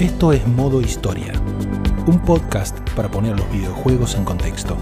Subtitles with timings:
[0.00, 1.34] Esto es Modo Historia,
[2.06, 4.78] un podcast para poner los videojuegos en contexto.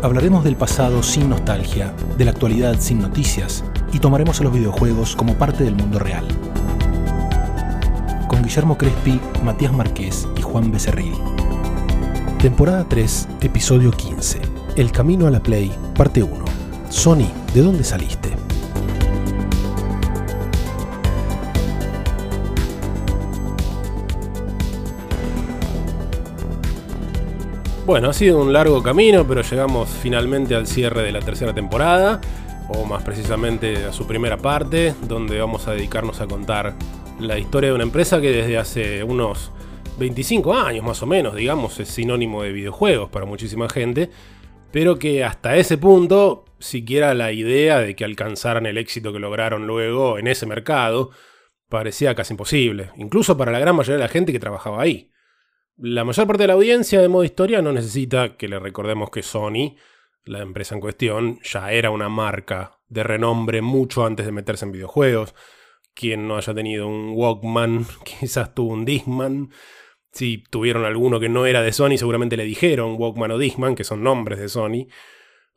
[0.00, 5.16] Hablaremos del pasado sin nostalgia, de la actualidad sin noticias y tomaremos a los videojuegos
[5.16, 6.24] como parte del mundo real.
[8.28, 11.14] Con Guillermo Crespi, Matías Marqués y Juan Becerril.
[12.38, 14.40] Temporada 3, episodio 15.
[14.76, 16.44] El camino a la Play, parte 1.
[16.90, 18.45] Sony, ¿de dónde saliste?
[27.86, 32.20] Bueno, ha sido un largo camino, pero llegamos finalmente al cierre de la tercera temporada,
[32.68, 36.74] o más precisamente a su primera parte, donde vamos a dedicarnos a contar
[37.20, 39.52] la historia de una empresa que desde hace unos
[40.00, 44.10] 25 años más o menos, digamos, es sinónimo de videojuegos para muchísima gente,
[44.72, 49.68] pero que hasta ese punto, siquiera la idea de que alcanzaran el éxito que lograron
[49.68, 51.10] luego en ese mercado,
[51.68, 55.12] parecía casi imposible, incluso para la gran mayoría de la gente que trabajaba ahí.
[55.78, 59.22] La mayor parte de la audiencia de modo historia no necesita que le recordemos que
[59.22, 59.76] Sony,
[60.24, 64.72] la empresa en cuestión, ya era una marca de renombre mucho antes de meterse en
[64.72, 65.34] videojuegos.
[65.92, 69.50] Quien no haya tenido un Walkman, quizás tuvo un Discman.
[70.12, 73.84] Si tuvieron alguno que no era de Sony, seguramente le dijeron Walkman o Discman, que
[73.84, 74.86] son nombres de Sony.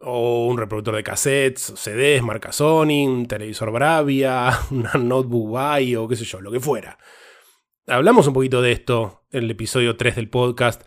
[0.01, 6.09] O un reproductor de cassettes, CDs, marca Sony, un televisor Bravia, una notebook Vai o
[6.09, 6.97] qué sé yo, lo que fuera.
[7.89, 10.83] Hablamos un poquito de esto en el episodio 3 del podcast,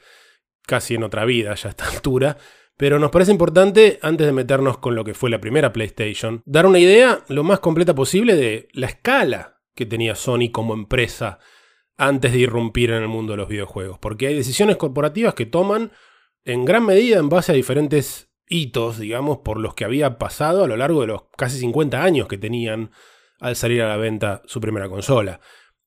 [0.64, 2.38] casi en otra vida ya a esta altura,
[2.76, 6.64] pero nos parece importante, antes de meternos con lo que fue la primera PlayStation, dar
[6.64, 11.40] una idea lo más completa posible de la escala que tenía Sony como empresa
[11.96, 15.90] antes de irrumpir en el mundo de los videojuegos, porque hay decisiones corporativas que toman
[16.44, 20.68] en gran medida en base a diferentes hitos, digamos, por los que había pasado a
[20.68, 22.92] lo largo de los casi 50 años que tenían
[23.40, 25.40] al salir a la venta su primera consola.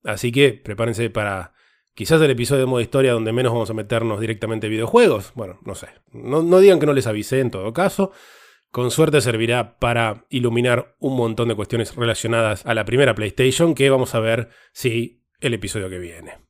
[0.05, 1.53] Así que prepárense para
[1.93, 5.33] quizás el episodio de modo historia donde menos vamos a meternos directamente en videojuegos.
[5.35, 5.88] Bueno, no sé.
[6.11, 8.11] No, no digan que no les avisé en todo caso.
[8.71, 13.89] Con suerte servirá para iluminar un montón de cuestiones relacionadas a la primera PlayStation que
[13.89, 16.45] vamos a ver si el episodio que viene.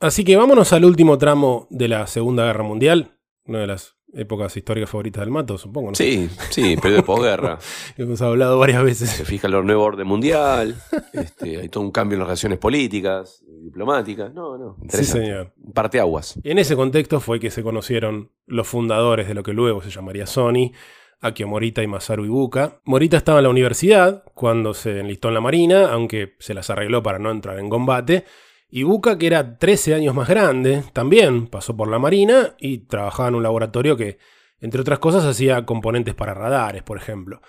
[0.00, 3.17] Así que vámonos al último tramo de la Segunda Guerra Mundial,
[3.48, 5.90] una de las épocas históricas favoritas del mato, supongo.
[5.90, 5.94] ¿no?
[5.94, 7.58] Sí, sí, periodo de posguerra.
[7.96, 9.10] Hemos hablado varias veces.
[9.10, 10.76] Se fija el nuevo orden mundial,
[11.12, 14.32] este, hay todo un cambio en las relaciones políticas, diplomáticas.
[14.32, 15.52] No, no, Sí, señor.
[15.74, 16.38] Parteaguas.
[16.42, 19.90] Y en ese contexto fue que se conocieron los fundadores de lo que luego se
[19.90, 20.72] llamaría Sony,
[21.20, 22.80] Akio Morita y Masaru Ibuka.
[22.84, 27.02] Morita estaba en la universidad cuando se enlistó en la marina, aunque se las arregló
[27.02, 28.24] para no entrar en combate.
[28.70, 33.36] Ibuka, que era 13 años más grande, también pasó por la marina y trabajaba en
[33.36, 34.18] un laboratorio que,
[34.60, 37.40] entre otras cosas, hacía componentes para radares, por ejemplo.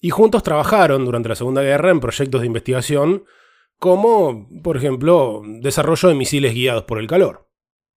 [0.00, 3.24] Y juntos trabajaron durante la Segunda Guerra en proyectos de investigación
[3.78, 7.48] como, por ejemplo, desarrollo de misiles guiados por el calor.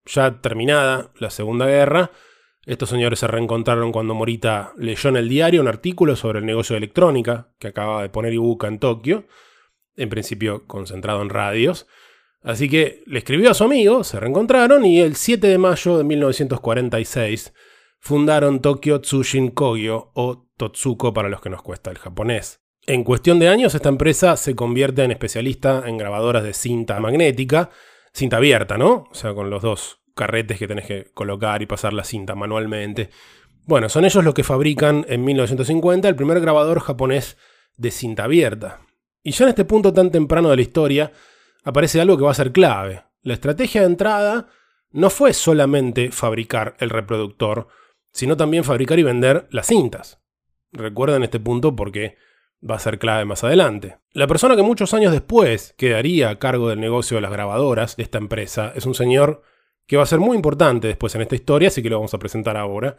[0.05, 2.11] Ya terminada la Segunda Guerra,
[2.65, 6.73] estos señores se reencontraron cuando Morita leyó en el diario un artículo sobre el negocio
[6.73, 9.25] de electrónica que acaba de poner Ibuka en Tokio,
[9.95, 11.87] en principio concentrado en radios.
[12.47, 16.05] Así que le escribió a su amigo, se reencontraron y el 7 de mayo de
[16.05, 17.53] 1946
[17.99, 22.61] fundaron Tokyo Tsushin Kogyo o Totsuko para los que nos cuesta el japonés.
[22.85, 27.69] En cuestión de años, esta empresa se convierte en especialista en grabadoras de cinta magnética,
[28.13, 29.09] cinta abierta, ¿no?
[29.11, 33.09] O sea, con los dos carretes que tenés que colocar y pasar la cinta manualmente.
[33.65, 37.35] Bueno, son ellos los que fabrican en 1950 el primer grabador japonés
[37.75, 38.79] de cinta abierta.
[39.21, 41.11] Y ya en este punto tan temprano de la historia
[41.67, 43.03] aparece algo que va a ser clave.
[43.23, 44.47] La estrategia de entrada
[44.91, 47.67] no fue solamente fabricar el reproductor,
[48.13, 50.21] sino también fabricar y vender las cintas.
[50.71, 52.15] Recuerden este punto porque
[52.67, 53.97] va a ser clave más adelante.
[54.13, 58.03] La persona que muchos años después quedaría a cargo del negocio de las grabadoras de
[58.03, 59.41] esta empresa es un señor
[59.85, 62.19] que va a ser muy importante después en esta historia, así que lo vamos a
[62.19, 62.95] presentar ahora.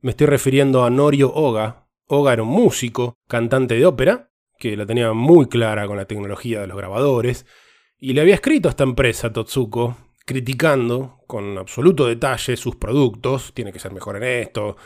[0.00, 1.88] Me estoy refiriendo a Norio Oga.
[2.06, 6.62] Oga era un músico, cantante de ópera, que la tenía muy clara con la tecnología
[6.62, 7.44] de los grabadores,
[7.98, 13.72] y le había escrito a esta empresa, Totsuko, criticando con absoluto detalle sus productos, tiene
[13.72, 14.76] que ser mejor en esto,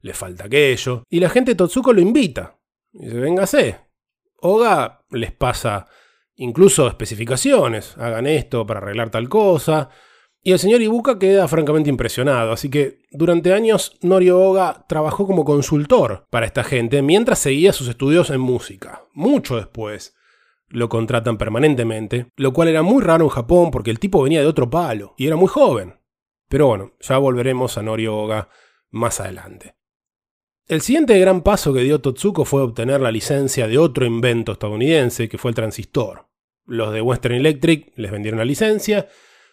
[0.00, 2.58] le falta aquello, y la gente de Totsuko lo invita.
[2.92, 3.80] Y dice, véngase.
[4.44, 5.86] Oga les pasa
[6.34, 9.90] incluso especificaciones, hagan esto para arreglar tal cosa,
[10.42, 15.44] y el señor Ibuka queda francamente impresionado, así que durante años Norio Oga trabajó como
[15.44, 19.04] consultor para esta gente mientras seguía sus estudios en música.
[19.12, 20.16] Mucho después
[20.72, 24.46] lo contratan permanentemente, lo cual era muy raro en Japón porque el tipo venía de
[24.46, 26.00] otro palo y era muy joven.
[26.48, 28.48] Pero bueno, ya volveremos a Norio Oga
[28.90, 29.76] más adelante.
[30.66, 35.28] El siguiente gran paso que dio Totsuko fue obtener la licencia de otro invento estadounidense,
[35.28, 36.28] que fue el transistor.
[36.64, 39.08] Los de Western Electric les vendieron la licencia,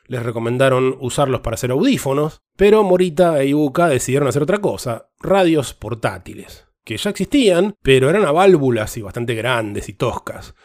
[0.05, 5.73] les recomendaron usarlos para hacer audífonos, pero Morita e Ibuka decidieron hacer otra cosa, radios
[5.73, 10.55] portátiles, que ya existían, pero eran a válvulas y bastante grandes y toscas.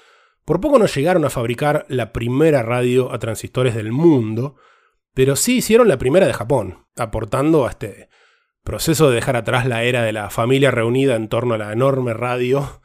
[0.45, 4.57] Por poco no llegaron a fabricar la primera radio a transistores del mundo,
[5.15, 8.09] pero sí hicieron la primera de Japón, aportando a este
[8.63, 12.15] proceso de dejar atrás la era de la familia reunida en torno a la enorme
[12.15, 12.83] radio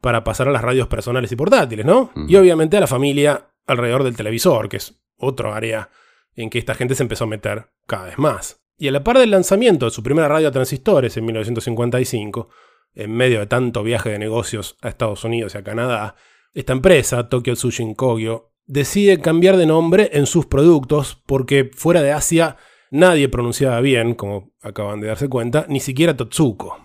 [0.00, 2.10] para pasar a las radios personales y portátiles, ¿no?
[2.28, 5.90] Y obviamente a la familia alrededor del televisor, que es otro área
[6.34, 8.62] en que esta gente se empezó a meter cada vez más.
[8.76, 12.48] Y a la par del lanzamiento de su primera radio a transistores en 1955,
[12.94, 16.16] en medio de tanto viaje de negocios a Estados Unidos y a Canadá,
[16.52, 22.12] esta empresa, Tokyo Tsushin Kogyo, decide cambiar de nombre en sus productos porque fuera de
[22.12, 22.56] Asia
[22.90, 26.76] nadie pronunciaba bien, como acaban de darse cuenta, ni siquiera Totsuko.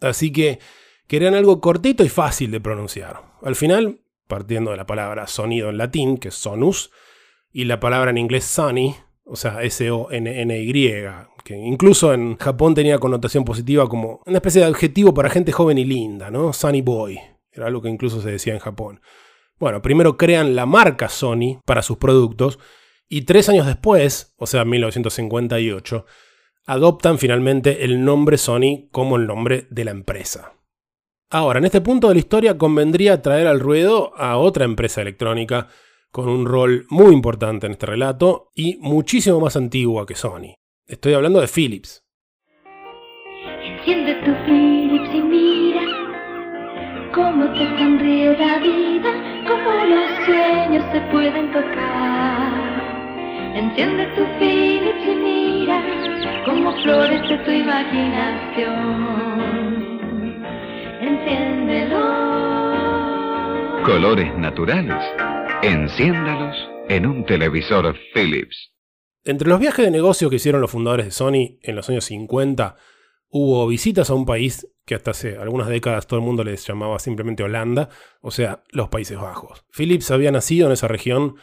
[0.00, 0.58] Así que
[1.06, 3.22] querían algo cortito y fácil de pronunciar.
[3.42, 6.90] Al final, partiendo de la palabra sonido en latín, que es sonus,
[7.52, 8.94] y la palabra en inglés sunny,
[9.24, 10.72] o sea, S-O-N-N-Y,
[11.44, 15.78] que incluso en Japón tenía connotación positiva como una especie de adjetivo para gente joven
[15.78, 16.52] y linda, ¿no?
[16.52, 17.18] Sunny Boy.
[17.58, 19.00] Era algo que incluso se decía en Japón.
[19.58, 22.60] Bueno, primero crean la marca Sony para sus productos
[23.08, 26.06] y tres años después, o sea, 1958,
[26.66, 30.52] adoptan finalmente el nombre Sony como el nombre de la empresa.
[31.30, 35.66] Ahora, en este punto de la historia convendría traer al ruedo a otra empresa electrónica
[36.12, 40.54] con un rol muy importante en este relato y muchísimo más antigua que Sony.
[40.86, 42.04] Estoy hablando de Philips.
[44.24, 44.77] Tu
[47.18, 49.12] cómo te sonríe la vida,
[49.48, 52.52] cómo los sueños se pueden tocar.
[53.56, 55.82] Enciende tu Philips y mira
[56.44, 58.68] cómo florece tu imaginación.
[61.00, 62.02] Enciéndelo.
[63.84, 65.02] Colores naturales.
[65.62, 66.56] Enciéndalos
[66.88, 68.72] en un televisor Philips.
[69.24, 72.76] Entre los viajes de negocio que hicieron los fundadores de Sony en los años 50,
[73.30, 76.98] hubo visitas a un país que hasta hace algunas décadas todo el mundo les llamaba
[76.98, 77.90] simplemente Holanda,
[78.22, 79.66] o sea, los Países Bajos.
[79.70, 81.36] Philips había nacido en esa región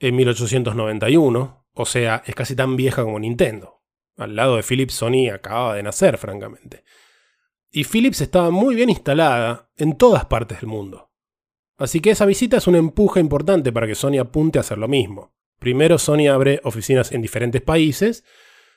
[0.00, 3.84] en 1891, o sea, es casi tan vieja como Nintendo.
[4.16, 6.82] Al lado de Philips, Sony acababa de nacer, francamente.
[7.70, 11.12] Y Philips estaba muy bien instalada en todas partes del mundo.
[11.76, 14.88] Así que esa visita es un empuje importante para que Sony apunte a hacer lo
[14.88, 15.36] mismo.
[15.60, 18.24] Primero Sony abre oficinas en diferentes países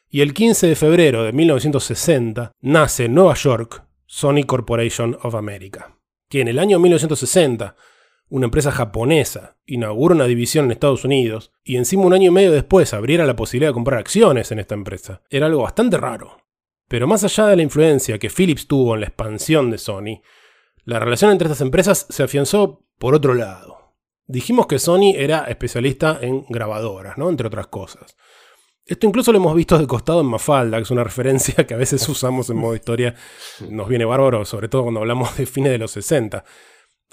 [0.10, 5.98] y el 15 de febrero de 1960 nace en Nueva York Sony Corporation of America,
[6.28, 7.78] que en el año 1960
[8.28, 12.52] una empresa japonesa inaugura una división en Estados Unidos y encima un año y medio
[12.52, 15.22] después abriera la posibilidad de comprar acciones en esta empresa.
[15.30, 16.44] Era algo bastante raro.
[16.90, 20.22] Pero más allá de la influencia que Philips tuvo en la expansión de Sony,
[20.84, 23.96] la relación entre estas empresas se afianzó por otro lado,
[24.28, 27.30] dijimos que Sony era especialista en grabadoras, ¿no?
[27.30, 28.18] Entre otras cosas.
[28.86, 31.78] Esto incluso lo hemos visto de costado en Mafalda, que es una referencia que a
[31.78, 33.16] veces usamos en modo historia.
[33.70, 36.44] Nos viene bárbaro, sobre todo cuando hablamos de fines de los 60.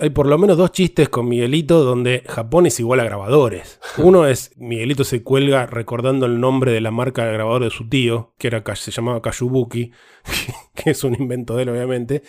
[0.00, 3.80] Hay por lo menos dos chistes con Miguelito donde Japón es igual a grabadores.
[3.96, 7.88] Uno es Miguelito se cuelga recordando el nombre de la marca de grabador de su
[7.88, 9.90] tío, que era, se llamaba Kayubuki,
[10.74, 12.22] que es un invento de él obviamente.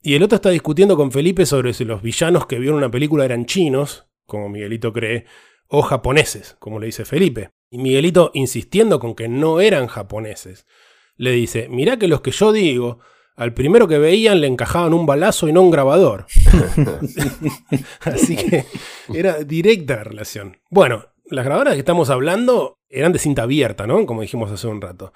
[0.00, 3.24] Y el otro está discutiendo con Felipe sobre si los villanos que vieron una película
[3.24, 5.26] eran chinos, como Miguelito cree,
[5.74, 7.50] o japoneses, como le dice Felipe.
[7.70, 10.66] Y Miguelito, insistiendo con que no eran japoneses,
[11.16, 13.00] le dice, mirá que los que yo digo,
[13.36, 16.26] al primero que veían le encajaban un balazo y no un grabador.
[18.02, 18.66] Así que
[19.14, 20.58] era directa la relación.
[20.68, 24.04] Bueno, las grabadoras que estamos hablando eran de cinta abierta, ¿no?
[24.04, 25.12] Como dijimos hace un rato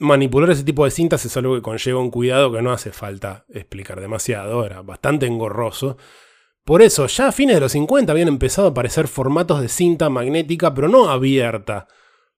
[0.00, 3.44] manipular ese tipo de cintas es algo que conlleva un cuidado que no hace falta
[3.50, 5.98] explicar demasiado, era bastante engorroso.
[6.70, 10.08] Por eso, ya a fines de los 50 habían empezado a aparecer formatos de cinta
[10.08, 11.88] magnética, pero no abierta,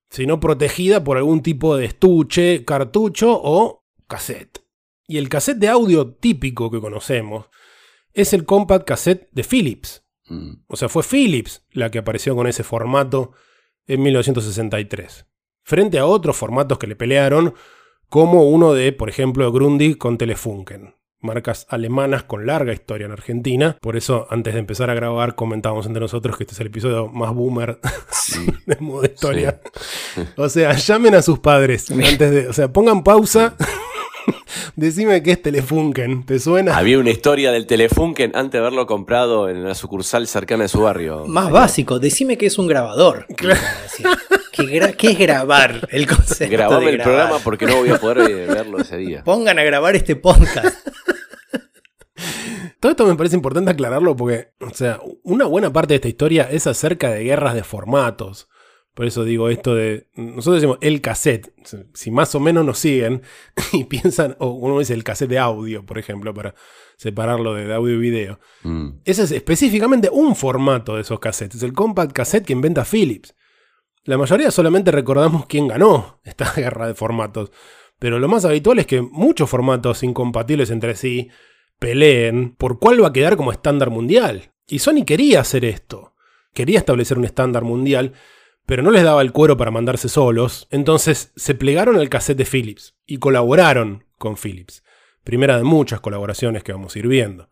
[0.09, 4.65] sino protegida por algún tipo de estuche, cartucho o cassette.
[5.07, 7.51] Y el cassette de audio típico que conocemos
[8.15, 10.03] es el compact cassette de Philips.
[10.29, 10.63] Mm.
[10.67, 13.33] O sea, fue Philips la que apareció con ese formato
[13.87, 15.27] en 1963
[15.63, 17.53] frente a otros formatos que le pelearon,
[18.09, 20.95] como uno de, por ejemplo, Grundig con Telefunken.
[21.23, 23.77] Marcas alemanas con larga historia en Argentina.
[23.81, 27.09] Por eso, antes de empezar a grabar, comentábamos entre nosotros que este es el episodio
[27.09, 27.79] más boomer
[28.67, 29.61] de modo historia.
[30.37, 32.49] O sea, llamen a sus padres antes de.
[32.49, 33.55] O sea, pongan pausa.
[34.77, 36.77] Decime qué es Telefunken, ¿te suena?
[36.77, 40.81] Había una historia del Telefunken antes de haberlo comprado en la sucursal cercana de su
[40.81, 41.27] barrio.
[41.27, 43.27] Más básico, decime que es un grabador.
[43.37, 43.61] Claro.
[44.53, 45.89] ¿Qué, es grabar?
[45.91, 49.25] El concepto Grabame el programa porque no voy a poder eh, verlo ese día.
[49.25, 50.77] Pongan a grabar este podcast.
[52.83, 56.49] Todo esto me parece importante aclararlo porque, o sea, una buena parte de esta historia
[56.51, 58.49] es acerca de guerras de formatos.
[58.93, 60.09] Por eso digo esto de.
[60.17, 61.55] Nosotros decimos el cassette.
[61.95, 63.23] Si más o menos nos siguen
[63.73, 66.57] y piensan, o uno dice el cassette de audio, por ejemplo, para
[66.97, 68.41] separarlo de audio y video.
[68.65, 68.89] Mm.
[69.05, 71.59] Ese es específicamente un formato de esos cassettes.
[71.59, 73.37] Es el compact cassette que inventa Philips.
[74.03, 77.53] La mayoría solamente recordamos quién ganó esta guerra de formatos.
[78.01, 81.31] Pero lo más habitual es que muchos formatos incompatibles entre sí
[81.83, 84.53] peleen por cuál va a quedar como estándar mundial.
[84.69, 86.15] Y Sony quería hacer esto.
[86.55, 88.13] Quería establecer un estándar mundial,
[88.67, 90.69] pero no les daba el cuero para mandarse solos.
[90.71, 94.85] Entonces se plegaron al cassette de Philips y colaboraron con Philips.
[95.25, 97.51] Primera de muchas colaboraciones que vamos a ir viendo.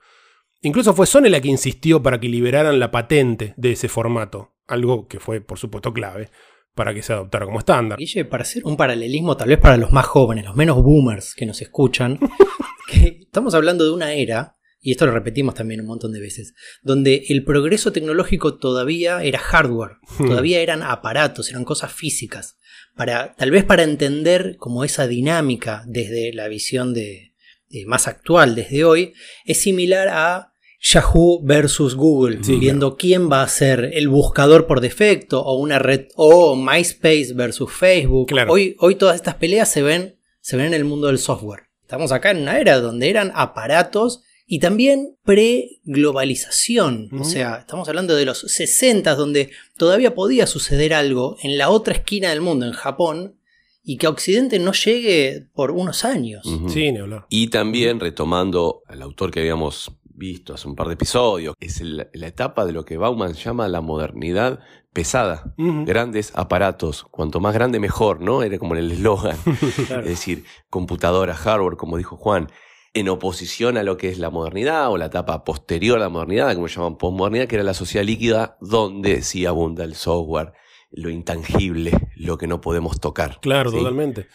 [0.62, 5.08] Incluso fue Sony la que insistió para que liberaran la patente de ese formato, algo
[5.08, 6.30] que fue por supuesto clave
[6.76, 7.99] para que se adoptara como estándar.
[7.99, 11.46] Guille, para hacer un paralelismo tal vez para los más jóvenes, los menos boomers que
[11.46, 12.18] nos escuchan,
[12.90, 16.54] que estamos hablando de una era, y esto lo repetimos también un montón de veces,
[16.82, 20.26] donde el progreso tecnológico todavía era hardware, Hmm.
[20.28, 22.59] todavía eran aparatos, eran cosas físicas.
[22.97, 27.35] Para, tal vez para entender como esa dinámica desde la visión de,
[27.68, 33.42] de más actual, desde hoy, es similar a Yahoo versus Google, Sí, viendo quién va
[33.42, 38.28] a ser el buscador por defecto o una red o MySpace versus Facebook.
[38.28, 38.52] Claro.
[38.52, 41.69] Hoy, hoy todas estas peleas se ven, se ven en el mundo del software.
[41.90, 47.09] Estamos acá en una era donde eran aparatos y también pre-globalización.
[47.18, 51.94] O sea, estamos hablando de los 60 donde todavía podía suceder algo en la otra
[51.94, 53.40] esquina del mundo, en Japón,
[53.82, 56.47] y que a Occidente no llegue por unos años.
[56.68, 57.26] Sí, ni hablar.
[57.28, 62.08] Y también retomando al autor que habíamos visto hace un par de episodios, es el-
[62.12, 64.60] la etapa de lo que Bauman llama la modernidad
[64.92, 65.54] pesada.
[65.56, 68.42] Grandes aparatos, cuanto más grande mejor, ¿no?
[68.42, 69.36] Era como el eslogan.
[69.86, 70.02] Claro.
[70.02, 72.48] Es decir, computadora, hardware, como dijo Juan,
[72.92, 76.54] en oposición a lo que es la modernidad o la etapa posterior a la modernidad,
[76.54, 80.52] como llaman postmodernidad, que era la sociedad líquida, donde sí abunda el software,
[80.90, 83.38] lo intangible, lo que no podemos tocar.
[83.40, 83.76] Claro, ¿sí?
[83.78, 84.26] totalmente.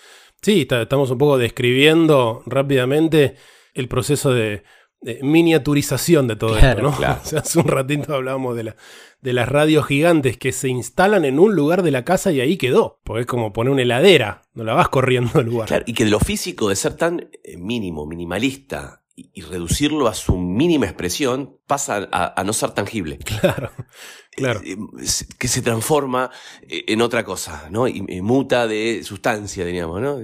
[0.42, 3.36] Sí, está- estamos un poco describiendo rápidamente
[3.74, 4.64] el proceso de,
[5.06, 6.98] de miniaturización de todo Claro, esto, ¿no?
[6.98, 7.22] claro.
[7.24, 8.76] O sea, hace un ratito hablábamos de, la,
[9.22, 12.58] de las radios gigantes que se instalan en un lugar de la casa y ahí
[12.58, 13.00] quedó.
[13.04, 15.68] Porque es como poner una heladera, no la vas corriendo al lugar.
[15.68, 20.08] Claro, y que de lo físico, de ser tan eh, mínimo, minimalista, y, y reducirlo
[20.08, 23.18] a su mínima expresión, pasa a, a no ser tangible.
[23.20, 23.72] Claro,
[24.36, 24.62] claro.
[24.66, 24.78] Eh,
[25.38, 26.32] que se transforma
[26.68, 27.88] eh, en otra cosa, ¿no?
[27.88, 30.20] Y, y muta de sustancia, diríamos, ¿no?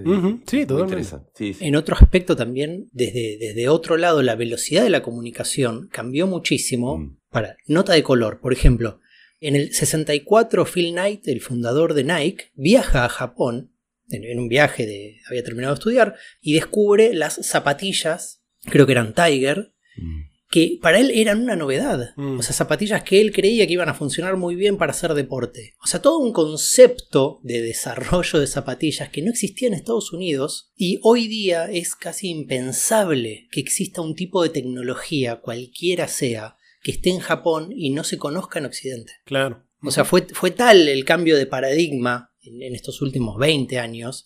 [0.45, 0.81] Sí, totalmente.
[0.83, 1.31] interesante.
[1.35, 1.65] Sí, sí.
[1.65, 6.97] En otro aspecto también, desde, desde otro lado, la velocidad de la comunicación cambió muchísimo.
[6.97, 7.17] Mm.
[7.29, 8.99] Para nota de color, por ejemplo,
[9.39, 13.71] en el 64 Phil Knight, el fundador de Nike, viaja a Japón,
[14.09, 18.91] en, en un viaje de, había terminado de estudiar, y descubre las zapatillas, creo que
[18.91, 20.21] eran Tiger, Mm.
[20.51, 22.13] Que para él eran una novedad.
[22.17, 22.39] Mm.
[22.39, 25.73] O sea, zapatillas que él creía que iban a funcionar muy bien para hacer deporte.
[25.81, 30.71] O sea, todo un concepto de desarrollo de zapatillas que no existía en Estados Unidos
[30.75, 36.91] y hoy día es casi impensable que exista un tipo de tecnología, cualquiera sea, que
[36.91, 39.13] esté en Japón y no se conozca en Occidente.
[39.23, 39.63] Claro.
[39.81, 44.25] O sea, fue, fue tal el cambio de paradigma en, en estos últimos 20 años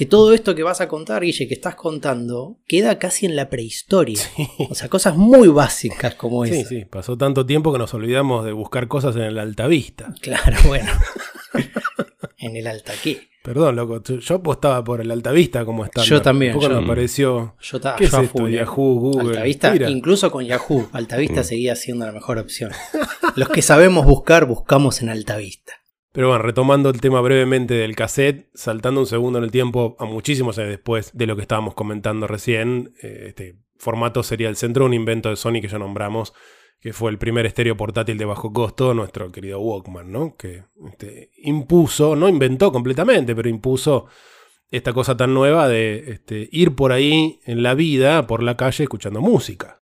[0.00, 3.50] que todo esto que vas a contar, Guille, que estás contando, queda casi en la
[3.50, 4.18] prehistoria.
[4.70, 6.68] O sea, cosas muy básicas como Sí, esa.
[6.70, 10.14] sí, pasó tanto tiempo que nos olvidamos de buscar cosas en el altavista.
[10.22, 10.90] Claro, bueno.
[12.38, 13.28] en el altaqué.
[13.42, 16.08] Perdón, loco, yo- apostaba por el altavista como estándar.
[16.08, 17.56] Yo también, poco yo- me pareció...
[17.60, 18.46] Yo ¿Qué yo esto?
[18.48, 18.52] eh.
[18.52, 19.28] Yahoo, Google.
[19.32, 19.90] Altavista, Mira.
[19.90, 22.70] incluso con Yahoo, Altavista seguía siendo la mejor opción.
[23.36, 25.74] Los que sabemos buscar, buscamos en Altavista.
[26.12, 30.04] Pero bueno, retomando el tema brevemente del cassette, saltando un segundo en el tiempo a
[30.06, 34.86] muchísimos años después de lo que estábamos comentando recién, eh, este formato sería el centro,
[34.86, 36.34] un invento de Sony que ya nombramos,
[36.80, 40.36] que fue el primer estéreo portátil de bajo costo, nuestro querido Walkman, ¿no?
[40.36, 44.06] Que este, impuso, no inventó completamente, pero impuso
[44.70, 48.84] esta cosa tan nueva de este, ir por ahí en la vida, por la calle,
[48.84, 49.79] escuchando música.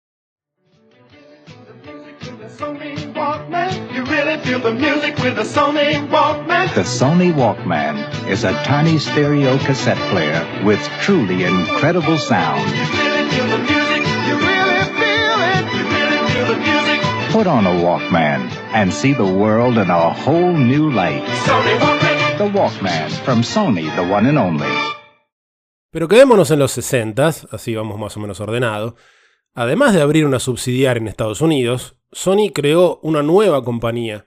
[4.53, 6.69] Feel the music with the Sony Walkman.
[6.75, 7.97] The Sony Walkman
[8.29, 12.61] is a tiny stereo cassette player with truly incredible sound.
[17.33, 21.25] Put on a Walkman and see the world in a whole new light.
[21.47, 22.37] Sony Walkman.
[22.37, 24.69] The Walkman from Sony, the one and only.
[25.91, 28.97] Pero quedémonos en los 60, así vamos más o menos ordenado.
[29.55, 34.27] Además de abrir una subsidiaria en Estados Unidos, Sony creó una nueva compañía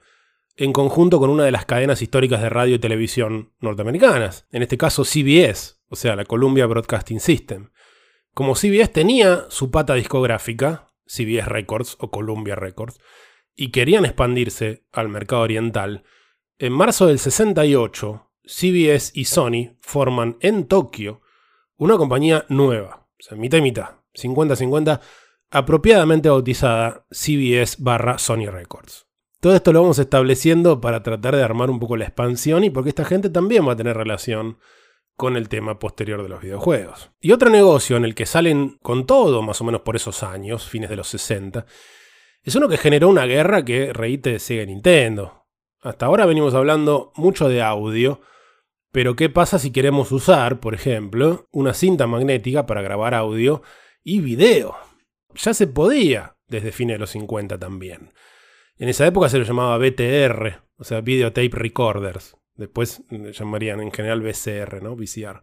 [0.56, 4.78] en conjunto con una de las cadenas históricas de radio y televisión norteamericanas, en este
[4.78, 7.70] caso CBS, o sea, la Columbia Broadcasting System.
[8.32, 12.98] Como CBS tenía su pata discográfica, CBS Records o Columbia Records,
[13.54, 16.04] y querían expandirse al mercado oriental,
[16.58, 21.20] en marzo del 68, CBS y Sony forman en Tokio
[21.76, 25.00] una compañía nueva, o sea, mitad y mitad, 50-50,
[25.50, 29.05] apropiadamente bautizada CBS barra Sony Records.
[29.46, 32.88] Todo esto lo vamos estableciendo para tratar de armar un poco la expansión y porque
[32.88, 34.58] esta gente también va a tener relación
[35.14, 37.12] con el tema posterior de los videojuegos.
[37.20, 40.68] Y otro negocio en el que salen con todo, más o menos por esos años,
[40.68, 41.64] fines de los 60,
[42.42, 45.46] es uno que generó una guerra que reíte sigue Nintendo.
[45.80, 48.22] Hasta ahora venimos hablando mucho de audio,
[48.90, 53.62] pero ¿qué pasa si queremos usar, por ejemplo, una cinta magnética para grabar audio
[54.02, 54.74] y video?
[55.36, 58.10] Ya se podía desde fines de los 50 también.
[58.78, 62.36] En esa época se lo llamaba BTR, o sea, Videotape Recorders.
[62.54, 64.96] Después le llamarían en general VCR, ¿no?
[64.96, 65.42] VCR.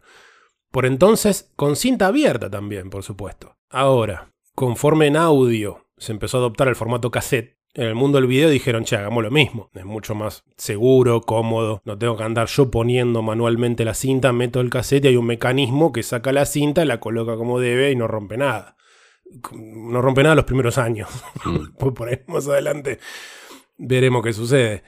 [0.71, 3.55] Por entonces, con cinta abierta también, por supuesto.
[3.69, 8.27] Ahora, conforme en audio se empezó a adoptar el formato cassette, en el mundo del
[8.27, 9.71] video dijeron, che, hagamos lo mismo.
[9.73, 11.81] Es mucho más seguro, cómodo.
[11.85, 15.25] No tengo que andar yo poniendo manualmente la cinta, meto el cassette y hay un
[15.25, 18.77] mecanismo que saca la cinta, la coloca como debe y no rompe nada.
[19.53, 21.09] No rompe nada los primeros años.
[21.79, 22.99] pues por ahí más adelante
[23.77, 24.83] veremos qué sucede.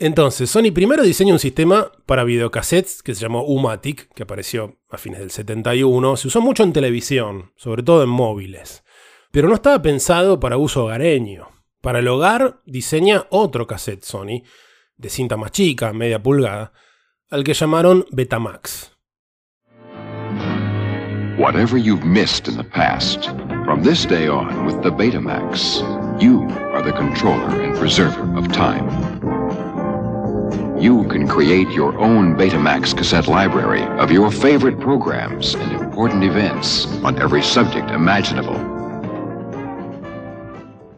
[0.00, 4.96] Entonces, Sony primero diseña un sistema para videocassettes que se llamó Umatic, que apareció a
[4.96, 6.16] fines del 71.
[6.16, 8.84] Se usó mucho en televisión, sobre todo en móviles.
[9.32, 11.48] Pero no estaba pensado para uso hogareño.
[11.80, 14.42] Para el hogar diseña otro cassette Sony,
[14.96, 16.72] de cinta más chica, media pulgada,
[17.28, 18.92] al que llamaron Betamax.
[21.38, 23.30] Whatever you've missed in the past,
[23.68, 25.82] from this day on with the Betamax,
[26.18, 28.88] you are the controller and preserver of time.
[30.80, 36.86] You can create your own Betamax cassette library of your favorite programs and important events
[37.04, 38.56] on every subject imaginable.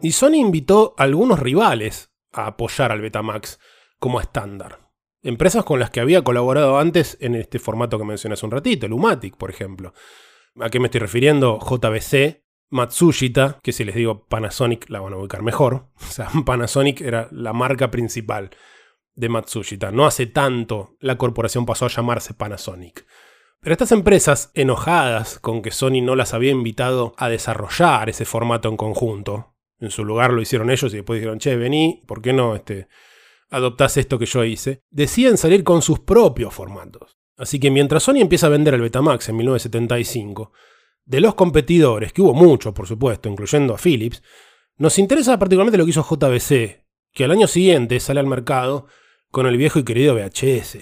[0.01, 3.59] Y Sony invitó a algunos rivales a apoyar al Betamax
[3.99, 4.79] como estándar.
[5.23, 8.85] Empresas con las que había colaborado antes en este formato que mencioné hace un ratito,
[8.85, 9.91] el Umatic, por ejemplo.
[10.57, 11.59] ¿A qué me estoy refiriendo?
[11.59, 12.41] JBC,
[12.71, 15.87] Matsushita, que si les digo Panasonic la van a ubicar mejor.
[16.01, 18.49] O sea, Panasonic era la marca principal
[19.13, 19.91] de Matsushita.
[19.91, 23.05] No hace tanto la corporación pasó a llamarse Panasonic.
[23.59, 28.67] Pero estas empresas, enojadas con que Sony no las había invitado a desarrollar ese formato
[28.69, 32.33] en conjunto, en su lugar lo hicieron ellos y después dijeron, che, vení, ¿por qué
[32.33, 32.87] no este,
[33.49, 34.81] adoptás esto que yo hice?
[34.89, 37.17] Deciden salir con sus propios formatos.
[37.37, 40.51] Así que mientras Sony empieza a vender el Betamax en 1975,
[41.05, 44.21] de los competidores, que hubo muchos por supuesto, incluyendo a Philips,
[44.77, 46.83] nos interesa particularmente lo que hizo JBC,
[47.13, 48.87] que al año siguiente sale al mercado
[49.29, 50.79] con el viejo y querido VHS.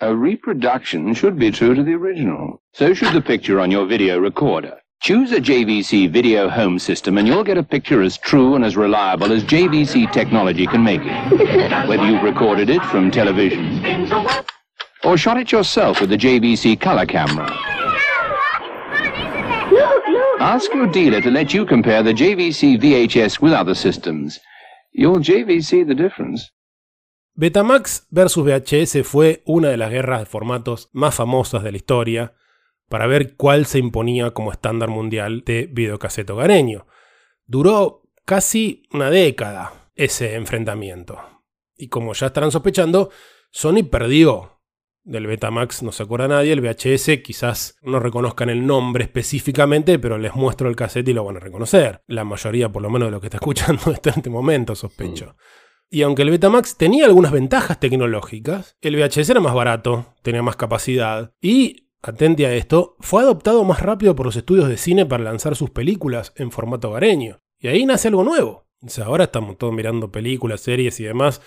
[0.00, 2.60] A reproduction should be true to the original.
[2.72, 4.82] So should the picture on your video recorder.
[5.00, 8.76] Choose a JVC video home system and you'll get a picture as true and as
[8.76, 11.88] reliable as JVC technology can make it.
[11.88, 13.80] Whether you've recorded it from television
[15.04, 17.50] or shot it yourself with the JVC color camera.
[20.42, 24.40] Ask your dealer to let you compare the JVC VHS with other systems.
[24.92, 26.50] JVC the difference.
[27.34, 32.34] Betamax versus VHS fue una de las guerras de formatos más famosas de la historia
[32.88, 36.88] para ver cuál se imponía como estándar mundial de videocassette hogareño.
[37.46, 41.20] Duró casi una década ese enfrentamiento.
[41.76, 43.10] Y como ya estarán sospechando,
[43.52, 44.51] Sony perdió.
[45.04, 50.16] Del Betamax no se acuerda nadie, el VHS quizás no reconozcan el nombre específicamente, pero
[50.16, 52.02] les muestro el cassette y lo van a reconocer.
[52.06, 55.34] La mayoría, por lo menos de lo que está escuchando esto en este momento, sospecho.
[55.90, 60.56] Y aunque el Betamax tenía algunas ventajas tecnológicas, el VHS era más barato, tenía más
[60.56, 65.24] capacidad y, atente a esto, fue adoptado más rápido por los estudios de cine para
[65.24, 67.40] lanzar sus películas en formato hogareño.
[67.58, 68.68] Y ahí nace algo nuevo.
[68.80, 71.42] O sea, ahora estamos todos mirando películas, series y demás,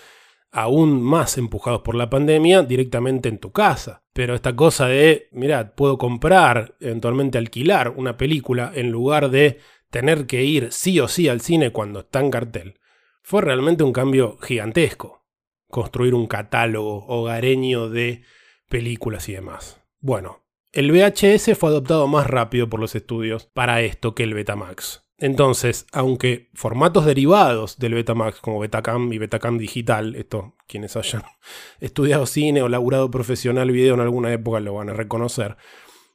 [0.50, 4.04] aún más empujados por la pandemia, directamente en tu casa.
[4.12, 9.58] Pero esta cosa de, mirad, puedo comprar, eventualmente alquilar una película en lugar de
[9.90, 12.78] tener que ir sí o sí al cine cuando está en cartel
[13.26, 15.26] fue realmente un cambio gigantesco.
[15.68, 18.22] Construir un catálogo hogareño de
[18.68, 19.82] películas y demás.
[19.98, 25.05] Bueno, el VHS fue adoptado más rápido por los estudios para esto que el Betamax.
[25.18, 31.22] Entonces, aunque formatos derivados del Betamax, como Betacam y Betacam digital, esto quienes hayan
[31.80, 35.56] estudiado cine o laburado profesional video en alguna época lo van a reconocer,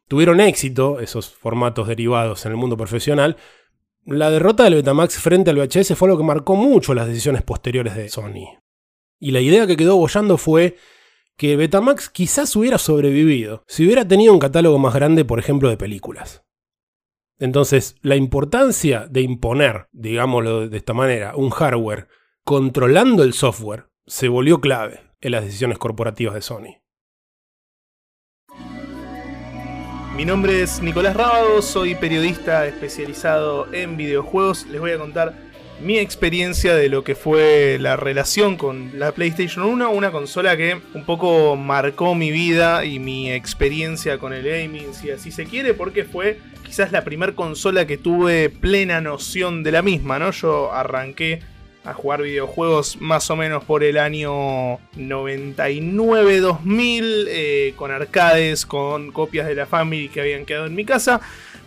[0.08, 3.38] tuvieron éxito esos formatos derivados en el mundo profesional,
[4.06, 7.96] la derrota del Betamax frente al VHS fue lo que marcó mucho las decisiones posteriores
[7.96, 8.58] de Sony.
[9.20, 10.78] Y la idea que quedó bollando fue
[11.38, 15.78] que Betamax quizás hubiera sobrevivido si hubiera tenido un catálogo más grande, por ejemplo, de
[15.78, 16.44] películas.
[17.42, 22.08] Entonces, la importancia de imponer, digámoslo de esta manera, un hardware
[22.44, 26.78] controlando el software se volvió clave en las decisiones corporativas de Sony.
[30.16, 34.68] Mi nombre es Nicolás Rábado, soy periodista especializado en videojuegos.
[34.68, 35.34] Les voy a contar
[35.82, 40.80] mi experiencia de lo que fue la relación con la PlayStation 1, una consola que
[40.94, 45.74] un poco marcó mi vida y mi experiencia con el gaming, si así se quiere,
[45.74, 46.38] porque fue
[46.72, 50.32] quizás la primera consola que tuve plena noción de la misma, ¿no?
[50.32, 51.42] Yo arranqué
[51.84, 59.48] a jugar videojuegos más o menos por el año 99-2000, eh, con arcades, con copias
[59.48, 61.20] de la Family que habían quedado en mi casa.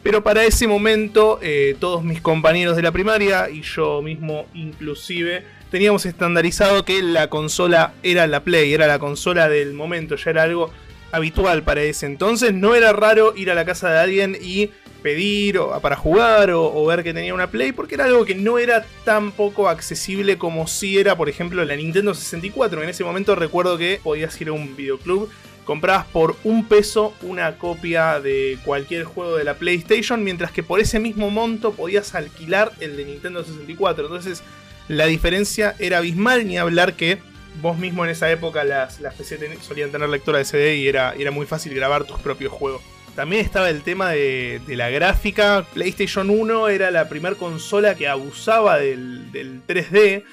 [0.02, 5.44] Pero para ese momento eh, todos mis compañeros de la primaria y yo mismo inclusive
[5.70, 10.44] teníamos estandarizado que la consola era la Play, era la consola del momento, ya era
[10.44, 10.70] algo
[11.12, 12.54] habitual para ese entonces.
[12.54, 14.70] No era raro ir a la casa de alguien y
[15.04, 18.58] pedir o, para jugar o, ver que tenía una Play, porque era algo que no
[18.58, 22.82] era tan poco accesible como si era, por ejemplo, la Nintendo 64.
[22.82, 25.28] En ese momento recuerdo que podías ir a un videoclub,
[25.66, 30.80] comprabas por un peso una copia de cualquier juego de la PlayStation, mientras que por
[30.80, 34.06] ese mismo monto podías alquilar el de Nintendo 64.
[34.06, 34.42] Entonces
[34.88, 37.18] la diferencia era abismal, ni hablar que
[37.60, 41.12] vos mismo en esa época las, las PC solían tener lectora de CD y era,
[41.12, 42.93] era muy fácil grabar tus propios juegos.
[43.14, 45.64] También estaba el tema de, la gráfica.
[45.72, 49.30] PlayStation 1 era la primera consola que abusaba del,
[49.66, 50.24] 3D.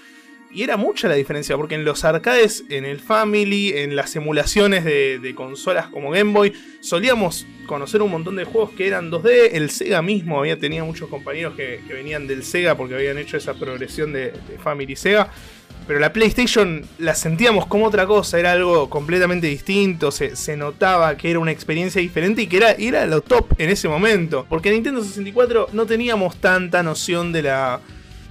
[0.54, 4.84] Y era mucha la diferencia, porque en los arcades, en el Family, en las emulaciones
[4.84, 9.52] de, consolas como Game Boy, solíamos conocer un montón de juegos que eran 2D.
[9.54, 13.54] El Sega mismo había tenido muchos compañeros que, venían del Sega porque habían hecho esa
[13.54, 15.32] progresión de, de Family Sega.
[15.92, 21.30] Pero la PlayStation la sentíamos como otra cosa, era algo completamente distinto, se, notaba que
[21.30, 24.46] era una experiencia diferente y que era, era lo top en ese momento.
[24.48, 27.82] Porque en Nintendo 64 no teníamos tanta noción de la,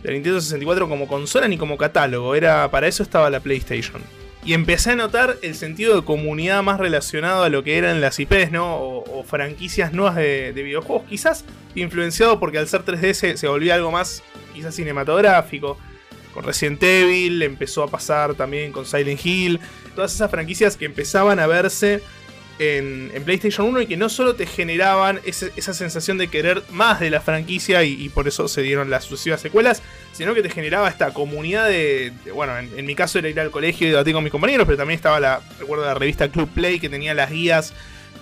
[0.02, 4.00] de Nintendo 64 como consola ni como catálogo, era, para eso estaba la PlayStation.
[4.42, 8.18] Y empecé a notar el sentido de comunidad más relacionado a lo que eran las
[8.18, 8.76] IPs, ¿no?
[8.76, 11.06] O, franquicias nuevas de, videojuegos.
[11.10, 11.44] Quizás
[11.74, 14.22] influenciado porque al ser 3D se, se volvía algo más,
[14.54, 15.76] quizás cinematográfico
[16.32, 19.60] con Resident Evil, empezó a pasar también con Silent Hill,
[19.94, 22.02] todas esas franquicias que empezaban a verse
[22.60, 27.10] en, PlayStation 1 y que no solo te generaban esa sensación de querer más de
[27.10, 31.12] la franquicia y, por eso se dieron las sucesivas secuelas, sino que te generaba esta
[31.14, 34.66] comunidad de, bueno, en, mi caso era ir al colegio y debatir con mis compañeros,
[34.66, 37.72] pero también estaba la, recuerdo la revista Club Play que tenía las guías,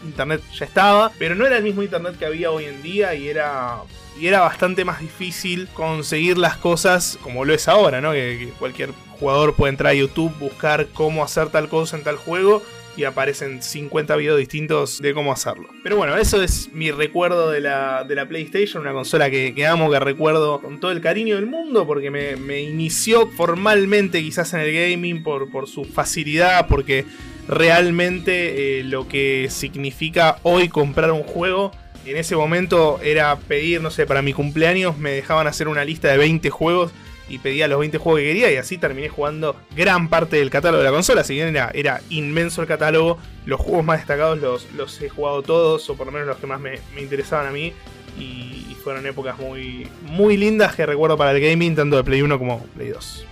[0.05, 3.29] internet ya estaba, pero no era el mismo internet que había hoy en día y
[3.29, 3.79] era
[4.19, 8.13] y era bastante más difícil conseguir las cosas como lo es ahora, ¿no?
[8.13, 12.63] Que, cualquier jugador puede entrar a YouTube, buscar cómo hacer tal cosa en tal juego
[12.97, 15.69] y aparecen 50 videos distintos de cómo hacerlo.
[15.85, 19.89] Pero bueno, eso es mi recuerdo de la, de la PlayStation, una consola que, amo,
[19.91, 24.73] que recuerdo con todo el cariño del mundo, porque me, inició formalmente quizás en el
[24.73, 27.05] gaming por, por su facilidad, porque
[27.47, 31.71] realmente eh, lo que significa hoy comprar un juego
[32.05, 36.09] en ese momento era pedir, no sé, para mi cumpleaños me dejaban hacer una lista
[36.09, 36.93] de 20 juegos
[37.29, 40.83] y pedía los 20 juegos que quería y así terminé jugando gran parte del catálogo
[40.83, 41.25] de la consola.
[41.25, 44.39] Si bien era, inmenso el catálogo, los juegos más destacados
[44.75, 47.73] los, he jugado todos, o por lo menos los que más me, interesaban a mí.
[48.19, 52.23] Y, y, fueron épocas muy, muy lindas que recuerdo para el gaming, tanto de Play
[52.23, 53.27] 1 como Play 2.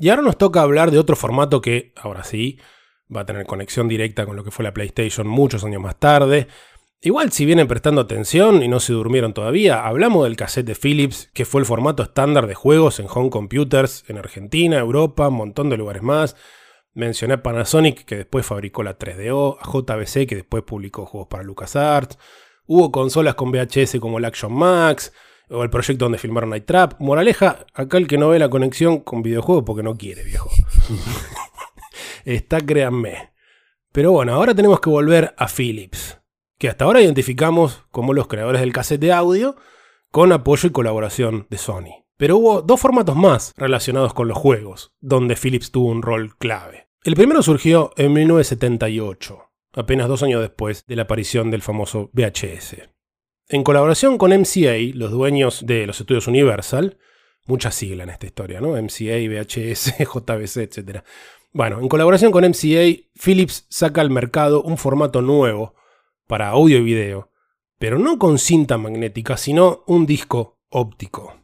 [0.00, 2.60] Y ahora nos toca hablar de otro formato que, ahora sí,
[3.14, 6.46] va a tener conexión directa con lo que fue la PlayStation muchos años más tarde.
[7.00, 11.30] Igual si vienen prestando atención y no se durmieron todavía, hablamos del cassette de Philips,
[11.34, 15.68] que fue el formato estándar de juegos en home computers en Argentina, Europa, un montón
[15.68, 16.36] de lugares más.
[16.94, 21.42] Mencioné a Panasonic, que después fabricó la 3DO, a JBC, que después publicó juegos para
[21.42, 22.18] LucasArts.
[22.66, 25.12] Hubo consolas con VHS como el Action Max,
[25.50, 27.00] o el proyecto donde filmaron Night Trap.
[27.00, 30.50] Moraleja, acá el que no ve la conexión con videojuegos porque no quiere, viejo.
[32.24, 33.32] Está, créanme.
[33.92, 36.18] Pero bueno, ahora tenemos que volver a Philips,
[36.58, 39.56] que hasta ahora identificamos como los creadores del cassette de audio,
[40.10, 42.04] con apoyo y colaboración de Sony.
[42.16, 46.88] Pero hubo dos formatos más relacionados con los juegos, donde Philips tuvo un rol clave.
[47.04, 49.38] El primero surgió en 1978,
[49.72, 52.88] apenas dos años después de la aparición del famoso VHS.
[53.50, 56.98] En colaboración con MCA, los dueños de los estudios Universal,
[57.46, 58.72] mucha sigla en esta historia, ¿no?
[58.72, 61.02] MCA, VHS, JVC, etc.
[61.52, 65.74] Bueno, en colaboración con MCA, Philips saca al mercado un formato nuevo
[66.26, 67.32] para audio y video,
[67.78, 71.34] pero no con cinta magnética, sino un disco óptico.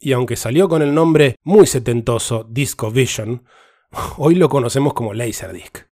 [0.00, 3.44] y aunque salió con el nombre muy setentoso Disco Vision,
[4.16, 5.88] hoy lo conocemos como Laserdisc.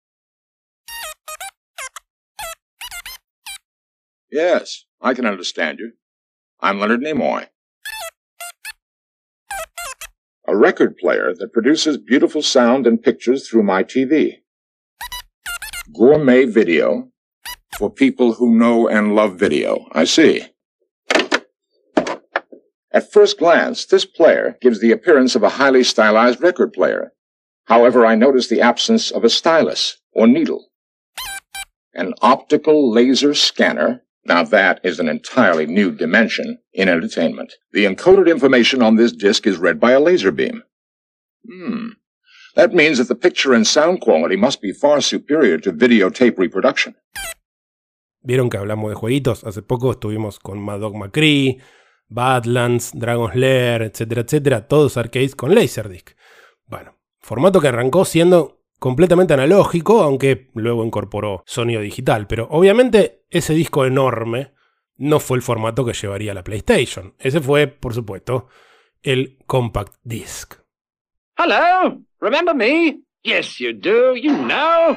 [4.28, 5.92] Yes, I can understand you.
[6.58, 7.46] I'm Leonard Nimoy.
[10.48, 14.38] A record player that produces beautiful sound and pictures through my TV.
[15.96, 17.12] Gourmet video
[17.78, 19.86] for people who know and love video.
[19.92, 20.46] I see.
[22.90, 27.12] At first glance, this player gives the appearance of a highly stylized record player.
[27.66, 30.66] However, I notice the absence of a stylus or needle.
[31.94, 34.02] An optical laser scanner.
[34.28, 37.52] Now that is an entirely new dimension in entertainment.
[37.72, 40.62] The encoded information on this disc is read by a laser beam.
[41.48, 41.90] Hmm.
[42.56, 46.96] That means that the picture and sound quality must be far superior to videotape reproduction.
[48.22, 49.44] Vieron que hablamos de jueguitos.
[49.44, 51.58] Hace poco estuvimos con Mad Dog McCree,
[52.08, 54.66] Badlands, Dragon's Lair, etcétera, etcétera.
[54.66, 56.16] Todos arcades con Laserdisc.
[56.66, 62.26] Bueno, formato que arrancó siendo completamente analógico, aunque luego incorporó sonido digital.
[62.26, 64.52] Pero obviamente ese disco enorme
[64.96, 67.14] no fue el formato que llevaría la PlayStation.
[67.18, 68.48] Ese fue, por supuesto,
[69.02, 70.54] el Compact Disc.
[71.38, 73.00] Hello, remember me?
[73.22, 74.16] Yes, you do.
[74.16, 74.96] You know.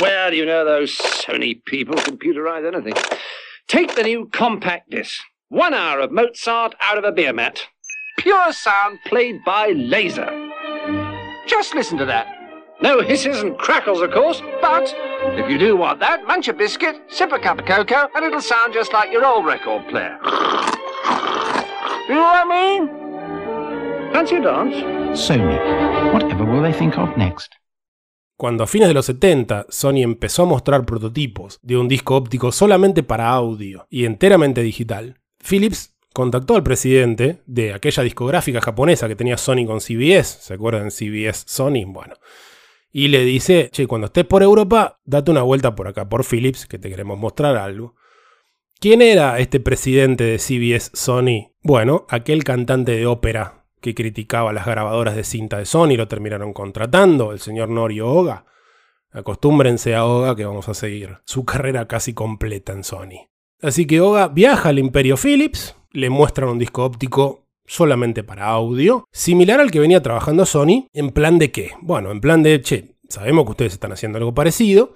[0.00, 2.94] Well, you know those Sony people computerize anything.
[3.66, 5.22] Take the new compact disc.
[5.48, 7.62] One hour of Mozart out of a beer mat.
[8.18, 10.28] Pure sound played by laser.
[11.46, 12.41] Just listen to that.
[12.82, 14.92] No hisses and crackles, of course, but
[15.38, 18.40] if you do want that, munch a biscuit, sip a cup of cocoa, and it'll
[18.40, 20.18] sound just like your old record player.
[22.08, 22.90] You know what I mean?
[24.12, 24.74] Fancy a dance?
[25.16, 26.12] Sony.
[26.12, 27.52] Whatever will they think of next?
[28.36, 32.50] Cuando a fines de los 70 Sony empezó a mostrar prototipos de un disco óptico
[32.50, 39.14] solamente para audio y enteramente digital, Philips contactó al presidente de aquella discográfica japonesa que
[39.14, 41.84] tenía Sony con CBS, ¿se acuerdan CBS Sony?
[41.86, 42.14] Bueno,
[42.92, 46.66] y le dice, che, cuando estés por Europa, date una vuelta por acá, por Philips,
[46.66, 47.94] que te queremos mostrar algo.
[48.78, 51.52] ¿Quién era este presidente de CBS Sony?
[51.62, 56.52] Bueno, aquel cantante de ópera que criticaba las grabadoras de cinta de Sony, lo terminaron
[56.52, 58.46] contratando, el señor Norio Oga.
[59.10, 63.28] Acostúmbrense a Oga que vamos a seguir su carrera casi completa en Sony.
[63.60, 67.41] Así que Oga viaja al Imperio Philips, le muestran un disco óptico
[67.72, 71.70] solamente para audio, similar al que venía trabajando Sony, en plan de qué?
[71.80, 74.94] Bueno, en plan de, che, sabemos que ustedes están haciendo algo parecido,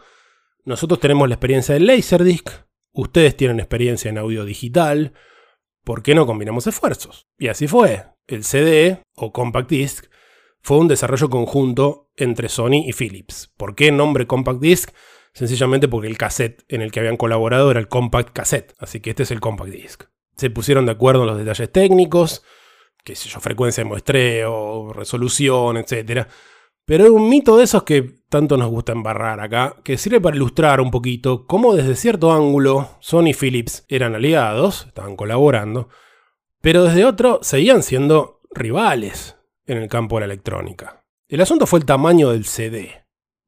[0.65, 2.51] nosotros tenemos la experiencia del Laserdisc,
[2.93, 5.15] ustedes tienen experiencia en audio digital,
[5.85, 7.27] ¿por qué no combinamos esfuerzos?
[7.39, 8.05] Y así fue.
[8.27, 10.07] El CD o Compact Disc
[10.61, 13.55] fue un desarrollo conjunto entre Sony y Philips.
[13.57, 14.91] ¿Por qué nombre Compact Disc?
[15.33, 19.11] Sencillamente porque el cassette en el que habían colaborado era el Compact Cassette, así que
[19.11, 20.03] este es el Compact Disc.
[20.37, 22.43] Se pusieron de acuerdo en los detalles técnicos,
[23.07, 26.27] qué sé frecuencia de muestreo, resolución, etc.
[26.85, 30.35] Pero hay un mito de esos que tanto nos gusta embarrar acá, que sirve para
[30.35, 35.89] ilustrar un poquito cómo desde cierto ángulo Sony y Philips eran aliados, estaban colaborando,
[36.61, 41.05] pero desde otro seguían siendo rivales en el campo de la electrónica.
[41.29, 43.05] El asunto fue el tamaño del CD.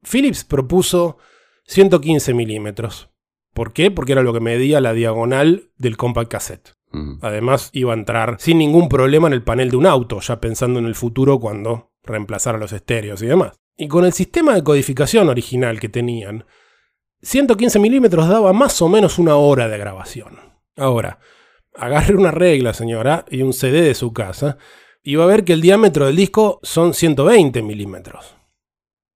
[0.09, 1.17] Philips propuso
[1.65, 3.09] 115 milímetros.
[3.53, 3.91] ¿Por qué?
[3.91, 6.78] Porque era lo que medía la diagonal del compact cassette.
[7.21, 10.79] Además, iba a entrar sin ningún problema en el panel de un auto, ya pensando
[10.79, 13.59] en el futuro cuando reemplazara los estéreos y demás.
[13.77, 16.45] Y con el sistema de codificación original que tenían,
[17.21, 20.39] 115 milímetros daba más o menos una hora de grabación.
[20.75, 21.19] Ahora,
[21.75, 24.57] agarre una regla, señora, y un CD de su casa,
[25.03, 28.35] y va a ver que el diámetro del disco son 120 milímetros.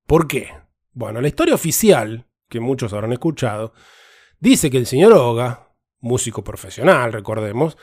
[0.06, 0.50] ¿Por qué?
[0.92, 3.74] Bueno, la historia oficial, que muchos habrán escuchado,
[4.40, 5.73] dice que el señor Oga,
[6.04, 7.78] músico profesional, recordemos,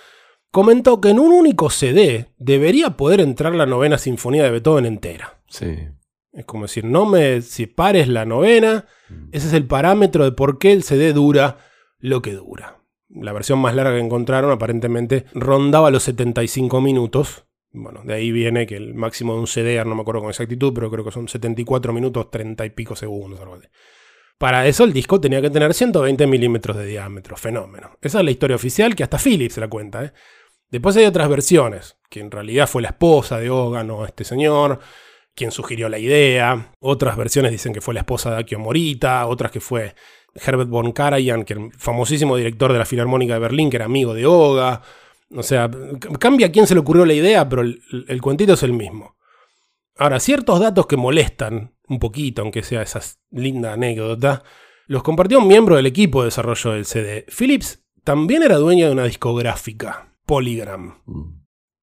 [0.53, 5.41] comentó que en un único CD debería poder entrar la novena sinfonía de Beethoven entera.
[5.49, 5.89] Sí.
[6.33, 8.87] Es como decir, no me separes la novena,
[9.33, 11.59] ese es el parámetro de por qué el CD dura
[11.99, 12.85] lo que dura.
[13.09, 17.47] La versión más larga que encontraron aparentemente rondaba los 75 minutos.
[17.73, 20.73] Bueno, de ahí viene que el máximo de un CD, no me acuerdo con exactitud,
[20.73, 23.41] pero creo que son 74 minutos 30 y pico segundos.
[23.41, 23.67] Algo así.
[24.41, 27.99] Para eso el disco tenía que tener 120 milímetros de diámetro, fenómeno.
[28.01, 30.03] Esa es la historia oficial que hasta Philips la cuenta.
[30.03, 30.13] ¿eh?
[30.71, 34.79] Después hay otras versiones, que en realidad fue la esposa de Oga, no este señor,
[35.35, 36.73] quien sugirió la idea.
[36.81, 39.95] Otras versiones dicen que fue la esposa de Akio Morita, otras que fue
[40.35, 44.15] Herbert von Karajan, que el famosísimo director de la Filarmónica de Berlín, que era amigo
[44.15, 44.81] de Oga.
[45.37, 45.71] O sea,
[46.19, 49.17] cambia a quién se le ocurrió la idea, pero el, el cuentito es el mismo.
[49.99, 53.01] Ahora, ciertos datos que molestan un poquito, aunque sea esa
[53.33, 54.45] linda anécdota,
[54.87, 57.27] los compartió un miembro del equipo de desarrollo del CD.
[57.37, 61.03] Philips también era dueño de una discográfica, Polygram.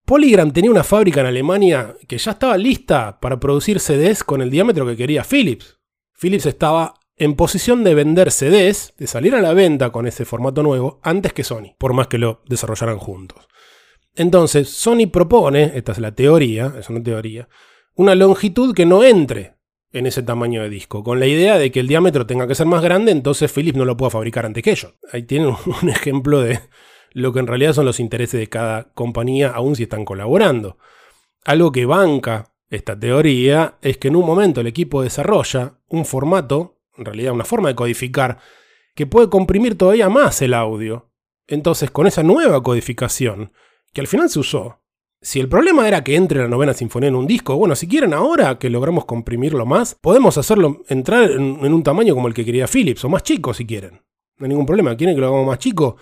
[0.06, 4.50] Polygram tenía una fábrica en Alemania que ya estaba lista para producir CDs con el
[4.50, 5.78] diámetro que quería Philips.
[6.20, 10.63] Philips estaba en posición de vender CDs, de salir a la venta con ese formato
[10.63, 13.48] nuevo, antes que Sony, por más que lo desarrollaran juntos.
[14.15, 17.50] Entonces, Sony propone, esta es la teoría, es una teoría,
[17.96, 19.57] una longitud que no entre
[19.91, 22.67] en ese tamaño de disco, con la idea de que el diámetro tenga que ser
[22.67, 24.93] más grande, entonces Philips no lo pueda fabricar antes que ellos.
[25.12, 26.60] Ahí tienen un ejemplo de
[27.12, 30.78] lo que en realidad son los intereses de cada compañía, aun si están colaborando.
[31.45, 36.80] Algo que banca esta teoría es que en un momento el equipo desarrolla un formato,
[36.97, 38.39] en realidad una forma de codificar,
[38.93, 41.10] que puede comprimir todavía más el audio.
[41.47, 43.54] Entonces, con esa nueva codificación,
[43.93, 44.82] que al final se usó,
[45.21, 48.13] si el problema era que entre la novena sinfonía en un disco, bueno, si quieren
[48.13, 52.67] ahora que logramos comprimirlo más, podemos hacerlo entrar en, un tamaño como el que quería
[52.67, 54.01] Philips, o más chico si quieren.
[54.38, 54.95] No hay ningún problema.
[54.95, 55.97] ¿Quieren que lo hagamos más chico?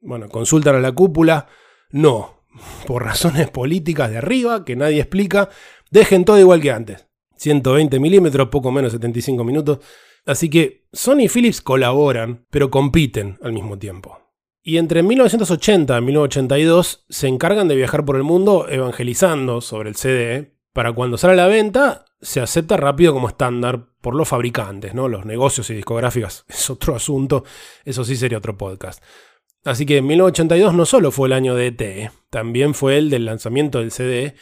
[0.00, 1.46] Bueno, consultan a la cúpula.
[1.90, 2.44] No,
[2.86, 5.48] por razones políticas de arriba, que nadie explica,
[5.90, 7.08] dejen todo igual que antes.
[7.36, 9.78] 120 milímetros, poco menos 75 minutos.
[10.26, 14.23] Así que Sony y Philips colaboran, pero compiten al mismo tiempo.
[14.66, 19.96] Y entre 1980 y 1982 se encargan de viajar por el mundo evangelizando sobre el
[19.96, 20.54] CD.
[20.72, 25.08] Para cuando sale a la venta, se acepta rápido como estándar por los fabricantes, ¿no?
[25.08, 27.44] Los negocios y discográficas es otro asunto,
[27.84, 29.04] eso sí sería otro podcast.
[29.66, 33.80] Así que 1982 no solo fue el año de ET, también fue el del lanzamiento
[33.80, 34.34] del CD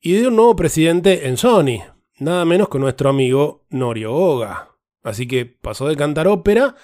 [0.00, 1.84] y de un nuevo presidente en Sony,
[2.18, 4.70] nada menos que nuestro amigo Norio Oga.
[5.04, 6.74] Así que pasó de cantar ópera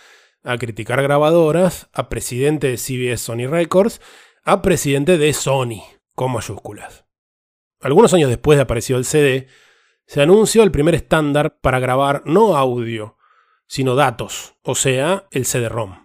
[0.45, 4.01] a criticar grabadoras, a presidente de CBS Sony Records,
[4.45, 5.83] a presidente de Sony,
[6.15, 7.07] con mayúsculas.
[7.81, 9.49] Algunos años después de apareció el CD,
[10.07, 13.17] se anunció el primer estándar para grabar no audio,
[13.67, 16.05] sino datos, o sea, el CD-ROM.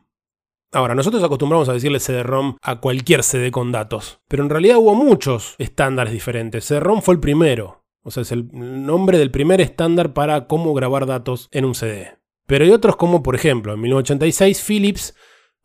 [0.72, 4.96] Ahora, nosotros acostumbramos a decirle CD-ROM a cualquier CD con datos, pero en realidad hubo
[4.96, 6.66] muchos estándares diferentes.
[6.66, 11.06] CD-ROM fue el primero, o sea, es el nombre del primer estándar para cómo grabar
[11.06, 12.19] datos en un CD.
[12.50, 15.16] Pero hay otros como, por ejemplo, en 1986 Philips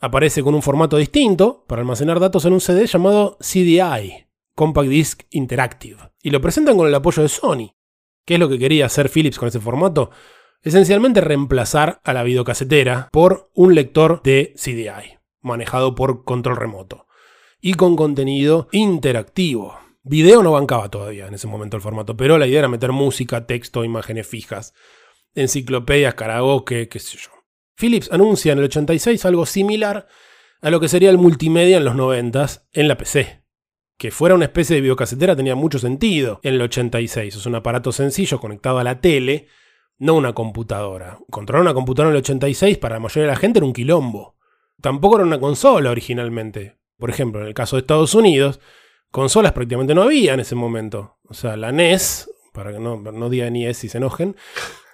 [0.01, 5.23] aparece con un formato distinto para almacenar datos en un CD llamado CDI, Compact Disc
[5.31, 7.75] Interactive, y lo presentan con el apoyo de Sony.
[8.27, 10.11] ¿Qué es lo que quería hacer Philips con ese formato?
[10.61, 17.07] Esencialmente reemplazar a la videocasetera por un lector de CDI, manejado por control remoto,
[17.63, 19.79] y con contenido interactivo.
[20.03, 23.47] Video no bancaba todavía en ese momento el formato, pero la idea era meter música,
[23.47, 24.75] texto, imágenes fijas,
[25.35, 27.31] enciclopedias, karaoke, qué sé yo.
[27.77, 30.07] Philips anuncia en el 86 algo similar
[30.61, 33.43] a lo que sería el multimedia en los 90 en la PC.
[33.99, 37.37] Que fuera una especie de videocasetera tenía mucho sentido en el 86.
[37.37, 39.49] Es un aparato sencillo conectado a la tele
[39.99, 41.19] no una computadora.
[41.31, 44.37] Controlar una computadora en el 86 para la mayoría de la gente era un quilombo.
[44.81, 46.77] Tampoco era una consola originalmente.
[46.99, 48.61] Por ejemplo, en el caso de Estados Unidos,
[49.11, 51.19] consolas prácticamente no había en ese momento.
[51.25, 54.37] O sea, la NES, para que no, no diga NES si se enojen,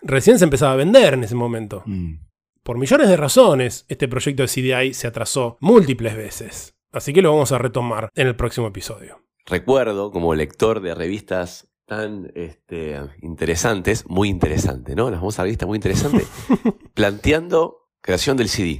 [0.02, 1.82] recién se empezaba a vender en ese momento.
[1.86, 2.26] Mm.
[2.62, 6.76] Por millones de razones, este proyecto de CDI se atrasó múltiples veces.
[6.92, 9.22] Así que lo vamos a retomar en el próximo episodio.
[9.46, 15.10] Recuerdo, como lector de revistas tan este, interesantes, muy interesante, ¿no?
[15.10, 16.24] Las vamos a revista muy interesante,
[16.94, 18.78] planteando creación del CD.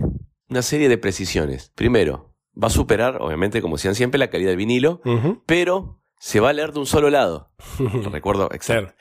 [0.48, 1.72] Una serie de precisiones.
[1.74, 5.00] Primero, va a superar, obviamente, como decían siempre, la calidad del vinilo,
[5.46, 7.52] pero se va a leer de un solo lado.
[8.10, 8.94] Recuerdo exacto.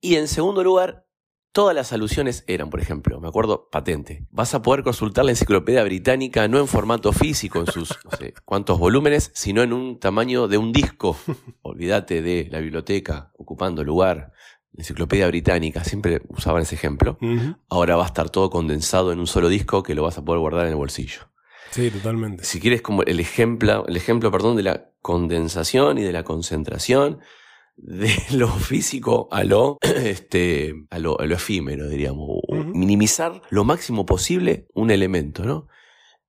[0.00, 1.06] Y en segundo lugar,
[1.52, 4.26] todas las alusiones eran, por ejemplo, me acuerdo patente.
[4.30, 8.34] Vas a poder consultar la enciclopedia británica no en formato físico, en sus no sé
[8.44, 11.16] cuántos volúmenes, sino en un tamaño de un disco.
[11.62, 14.32] Olvídate de la biblioteca ocupando lugar.
[14.72, 17.18] La enciclopedia británica, siempre usaban ese ejemplo.
[17.68, 20.38] Ahora va a estar todo condensado en un solo disco que lo vas a poder
[20.38, 21.22] guardar en el bolsillo.
[21.70, 22.44] Sí, totalmente.
[22.44, 27.18] Si quieres como el ejemplo, el ejemplo, perdón, de la condensación y de la concentración,
[27.82, 32.40] de lo físico a lo, este, a lo, a lo efímero, diríamos.
[32.48, 35.68] Minimizar lo máximo posible un elemento, ¿no?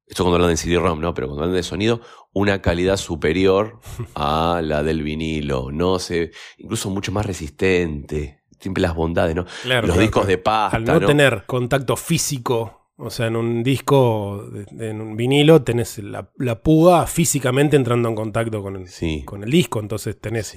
[0.08, 1.14] Esto cuando hablan de CD-ROM, ¿no?
[1.14, 2.02] Pero cuando hablan de sonido,
[2.34, 3.80] una calidad superior
[4.16, 6.00] a la del vinilo, ¿no?
[6.00, 8.42] Se, incluso mucho más resistente.
[8.60, 9.46] Siempre las bondades, ¿no?
[9.64, 10.28] Claro, Los claro, discos claro.
[10.28, 11.08] de pasta, Al no, ¿no?
[11.08, 14.46] tener contacto físico, o sea, en un disco,
[14.78, 19.50] en un vinilo, tenés la, la púa físicamente entrando en contacto con el, con el
[19.50, 20.54] disco, entonces tenés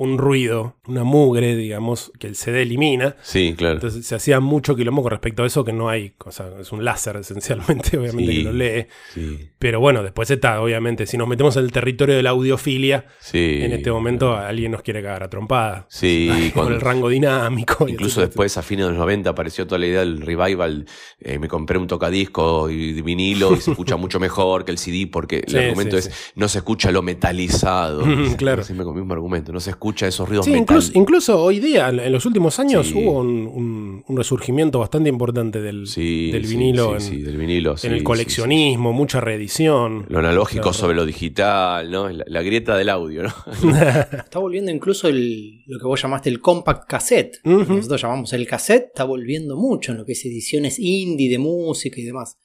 [0.00, 3.16] un ruido, una mugre, digamos, que el CD elimina.
[3.20, 3.74] Sí, claro.
[3.74, 6.70] Entonces se hacía mucho quilombo con respecto a eso, que no hay, o sea, es
[6.72, 8.86] un láser esencialmente, obviamente, Sí, que lo lee.
[9.12, 9.50] sí.
[9.58, 13.58] Pero bueno, después está, obviamente, si nos metemos en el territorio de la audiofilia, Sí.
[13.60, 15.86] en este momento alguien nos quiere cagar a trompada.
[15.88, 17.88] Sí, con cuando- el rango dinámico.
[17.88, 20.86] Incluso después, a fines de los 90, apareció toda la idea del revival.
[21.18, 25.08] Eh, me compré un tocadisco y vinilo y se escucha mucho mejor que el CD
[25.10, 28.04] porque el argumento es no se escucha lo metalizado.
[28.36, 28.62] Claro.
[28.62, 29.52] Siempre con el mismo argumento.
[29.52, 30.62] No se escucha esos ruidos Sí, metal.
[30.62, 32.94] incluso, incluso hoy día, en los últimos años, Sí.
[32.96, 37.36] hubo un, un- un resurgimiento bastante importante del, Sí, del vinilo, sí, en, sí, del
[37.36, 40.06] vinilo, sí, en el sí, coleccionismo, mucha reedición.
[40.08, 40.78] Lo analógico Claro.
[40.78, 42.08] sobre lo digital, ¿no?
[42.08, 43.34] La, la grieta del audio, ¿no?
[44.24, 47.40] Está volviendo incluso el, lo que vos llamaste el compact cassette.
[47.42, 51.38] que Nosotros llamamos el cassette, está volviendo mucho en lo que es ediciones indie de
[51.38, 52.38] música y demás.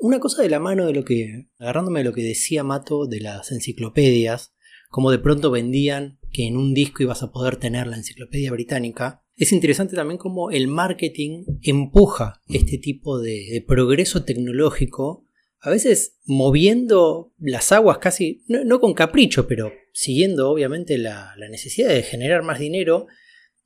[0.00, 3.20] Una cosa de la mano de lo que, agarrándome de lo que decía Mato de
[3.20, 4.54] las enciclopedias,
[4.90, 9.22] como de pronto vendían que en un disco ibas a poder tener la enciclopedia británica,
[9.36, 15.24] es interesante también cómo el marketing empuja este tipo de, de progreso tecnológico,
[15.60, 21.48] a veces moviendo las aguas casi, no, no con capricho, pero siguiendo obviamente la, la
[21.48, 23.06] necesidad de generar más dinero.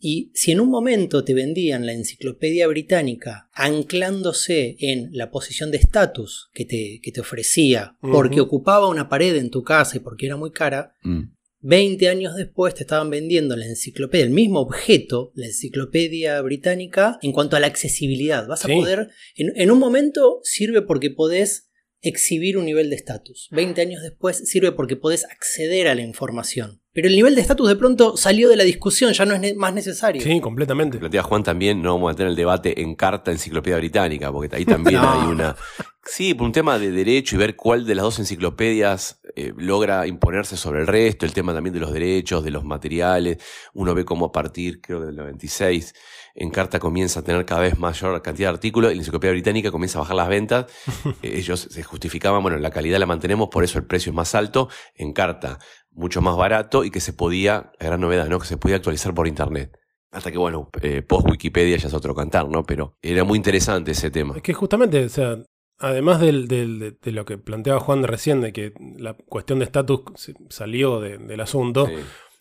[0.04, 5.78] Y si en un momento te vendían la enciclopedia británica anclándose en la posición de
[5.78, 10.26] estatus que te, que te ofrecía, porque ocupaba una pared en tu casa y porque
[10.26, 11.34] era muy cara, Mm.
[11.62, 17.32] 20 años después te estaban vendiendo la enciclopedia, el mismo objeto, la enciclopedia británica, en
[17.32, 18.46] cuanto a la accesibilidad.
[18.46, 18.72] Vas Sí.
[18.72, 23.48] a poder, en, en un momento sirve porque podés exhibir un nivel de estatus.
[23.52, 26.81] 20 años después sirve porque podés acceder a la información.
[26.94, 29.54] Pero el nivel de estatus de pronto salió de la discusión, ya no es ne-
[29.54, 30.20] más necesario.
[30.22, 30.98] Sí, completamente.
[30.98, 34.64] Plantea Juan también, no vamos a tener el debate en carta enciclopedia británica, porque ahí
[34.66, 35.10] también No.
[35.22, 35.56] hay una.
[36.04, 40.06] Sí, por un tema de derecho y ver cuál de las dos enciclopedias eh, logra
[40.06, 43.38] imponerse sobre el resto, el tema también de los derechos, de los materiales.
[43.72, 45.94] Uno ve cómo a partir, creo que del 96,
[46.34, 49.70] en carta comienza a tener cada vez mayor cantidad de artículos y la enciclopedia británica
[49.70, 50.66] comienza a bajar las ventas.
[51.22, 54.34] Eh, Ellos se justificaban, bueno, la calidad la mantenemos, por eso el precio es más
[54.34, 54.68] alto.
[54.96, 55.58] En carta,
[55.94, 58.38] mucho más barato y que se podía, la gran novedad, ¿no?
[58.38, 59.76] Que se podía actualizar por internet.
[60.10, 62.64] Hasta que, bueno, eh, post Wikipedia ya es otro cantar, ¿no?
[62.64, 64.34] Pero era muy interesante ese tema.
[64.36, 65.38] Es que justamente, o sea,
[65.78, 69.64] además del- del- de, de lo que planteaba Juan recién, de que la cuestión de
[69.64, 70.02] estatus
[70.50, 71.94] salió de- del asunto, Sí.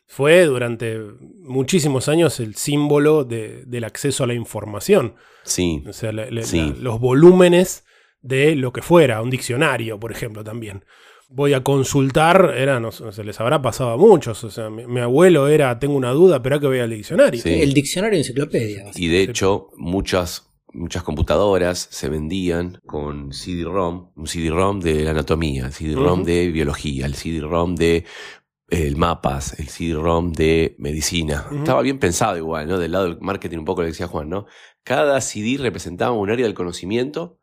[0.06, 1.00] fue durante
[1.40, 5.16] muchísimos años el símbolo de- del acceso a la información.
[5.44, 5.84] Sí.
[5.88, 6.60] O sea, la- la- Sí.
[6.76, 7.86] la- los volúmenes
[8.22, 10.84] de lo que fuera, un diccionario, por ejemplo, también.
[11.34, 14.44] Voy a consultar, era, no sé, se les habrá pasado a muchos.
[14.44, 17.42] O sea, mi, mi abuelo era, tengo una duda, pero hay que voy al diccionario.
[17.42, 17.62] Sí.
[17.62, 18.86] El diccionario de enciclopedia.
[18.96, 25.68] Y de hecho, muchas, muchas computadoras se vendían con CD-ROM, un CD-ROM de la anatomía,
[25.68, 28.06] el CD-ROM de biología, el CD-ROM de
[28.72, 31.46] eh, el mapas, el CD-ROM de medicina.
[31.52, 32.80] Estaba bien pensado igual, ¿no?
[32.80, 34.46] Del lado del marketing un poco lo decía Juan, ¿no?
[34.84, 37.38] Cada CD representaba un área del conocimiento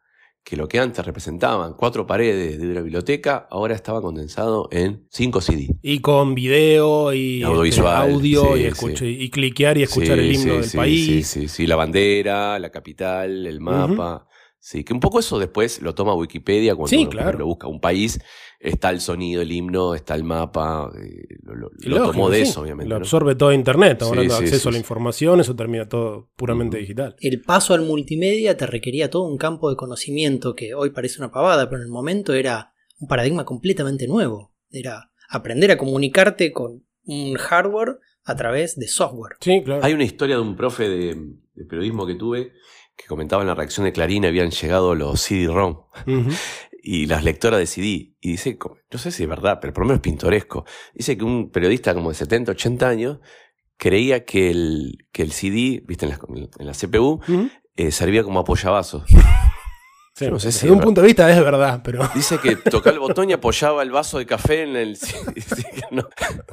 [0.44, 5.40] que lo que antes representaban cuatro paredes de una biblioteca, ahora estaba condensado en cinco
[5.42, 5.74] CD.
[5.82, 9.16] Y con video y Audiovisual, este, audio sí, y, escucha- sí.
[9.20, 11.06] y cliquear y escuchar Sí, el himno del país.
[11.06, 14.26] Sí, sí, sí, la bandera, la capital, el mapa.
[14.60, 17.38] Sí, que un poco eso después lo toma Wikipedia cuando Sí, uno claro.
[17.38, 17.68] lo busca.
[17.68, 18.20] Un país,
[18.58, 20.90] está el sonido, el himno, está el mapa.
[21.00, 22.88] eh, lo lo- Y lo lógico, tomó de sí, eso, obviamente.
[22.88, 23.02] Lo ¿no?
[23.04, 25.88] absorbe todo Internet, estamos Sí, hablando de sí, acceso sí, a la información, eso termina
[25.88, 27.14] todo puramente digital.
[27.20, 31.30] El paso al multimedia te requería todo un campo de conocimiento que hoy parece una
[31.30, 34.54] pavada, pero en el momento era un paradigma completamente nuevo.
[34.70, 39.36] Era aprender a comunicarte con un hardware a través de software.
[39.40, 39.84] Sí, claro.
[39.84, 41.14] Hay una historia de un profe de,
[41.54, 42.52] de periodismo que tuve
[42.98, 45.84] que comentaba en la reacción de Clarín habían llegado los CD-ROM
[46.82, 48.16] y las lectoras de CD.
[48.20, 48.58] Y dice,
[48.90, 50.64] no sé si es verdad, pero por lo menos es pintoresco.
[50.94, 53.18] Dice que un periodista como de 70, 80 años
[53.76, 56.20] creía que el, que el CD, viste, en la,
[56.58, 57.20] en la CPU,
[57.76, 59.04] eh, servía como apoyavasos.
[60.18, 62.38] Sí, Yo no sé si desde es un punto de vista es verdad, pero Dice
[62.38, 64.98] que tocaba el botón y apoyaba el vaso de café en el.
[65.92, 66.08] no,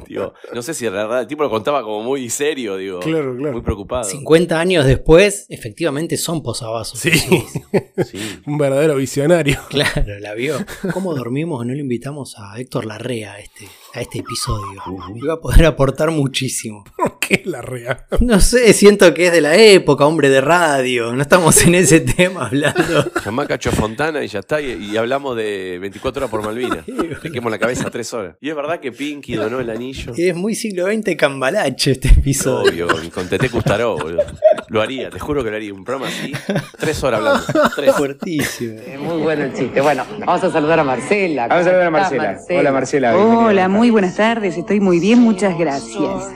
[0.07, 1.21] digo, no sé si es verdad.
[1.21, 2.99] El tipo lo contaba como muy serio, digo.
[2.99, 3.53] Claro, claro.
[3.53, 4.03] Muy preocupado.
[4.03, 6.99] 50 años después, efectivamente son posavasos.
[6.99, 7.09] sí,
[8.05, 8.39] Sí.
[8.45, 9.59] un verdadero visionario.
[9.69, 10.57] Claro, la vio.
[10.93, 11.65] ¿Cómo dormimos?
[11.65, 14.81] No le invitamos a Héctor Larrea a este, a este episodio.
[15.15, 16.83] Iba a poder aportar muchísimo.
[17.21, 18.05] ¿Qué es la rea?
[18.19, 21.13] No sé, siento que es de la época, hombre de radio.
[21.13, 23.11] No estamos en ese tema hablando.
[23.23, 24.61] Llamá a Cacho Fontana y ya está.
[24.61, 26.87] Y, y hablamos de 24 horas por Malvinas.
[26.87, 28.35] Le quemamos la cabeza tres horas.
[28.41, 30.13] Y es verdad que Pinky donó el anillo.
[30.15, 32.87] Es muy siglo XX cambalache este episodio.
[32.87, 34.23] Obvio, con Tete Custaró, boludo.
[34.67, 35.73] Lo haría, te juro que lo haría.
[35.73, 36.31] Un programa así,
[36.79, 37.69] tres horas hablando.
[37.75, 37.95] Tres.
[37.95, 38.79] Fuertísimo.
[38.99, 39.81] Muy bueno el chiste.
[39.81, 41.47] Bueno, vamos a saludar a Marcela.
[41.47, 42.59] Vamos a saludar a ¿Cómo está, Marcela.
[42.59, 43.13] Hola Marcela.
[43.15, 43.45] bienvenida.
[43.45, 44.57] Hola, muy buenas tardes.
[44.57, 46.29] Estoy muy bien, muchas gracias.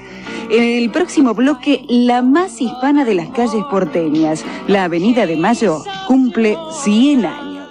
[0.51, 5.83] En el próximo bloque, la más hispana de las calles porteñas, la Avenida de Mayo,
[6.07, 7.69] cumple 100 años.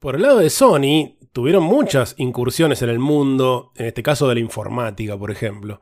[0.00, 4.34] Por el lado de Sony, tuvieron muchas incursiones en el mundo, en este caso de
[4.34, 5.80] la informática, por ejemplo.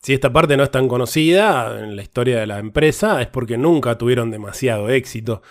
[0.00, 3.58] Si esta parte no es tan conocida en la historia de la empresa, es porque
[3.58, 5.42] nunca tuvieron demasiado éxito.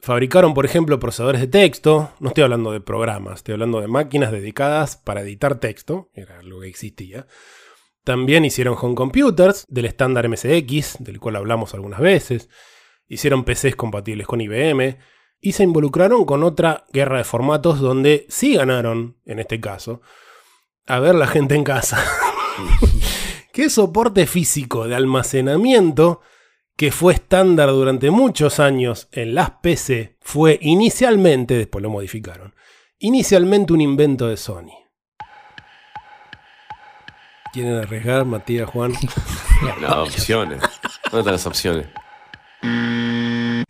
[0.00, 4.30] Fabricaron, por ejemplo, procesadores de texto, no estoy hablando de programas, estoy hablando de máquinas
[4.30, 7.26] dedicadas para editar texto, era lo que existía.
[8.04, 12.48] También hicieron home computers del estándar MSX, del cual hablamos algunas veces.
[13.08, 14.98] Hicieron PCs compatibles con IBM.
[15.40, 20.02] Y se involucraron con otra guerra de formatos donde sí ganaron, en este caso,
[20.86, 21.98] a ver la gente en casa.
[23.56, 26.20] ¿Qué soporte físico de almacenamiento
[26.76, 32.54] que fue estándar durante muchos años en las PC fue inicialmente, después lo modificaron,
[32.98, 34.74] inicialmente un invento de Sony?
[37.54, 38.92] ¿Quieren arriesgar, Matías, Juan?
[39.80, 40.60] No, opciones.
[41.04, 41.86] ¿Dónde están las opciones?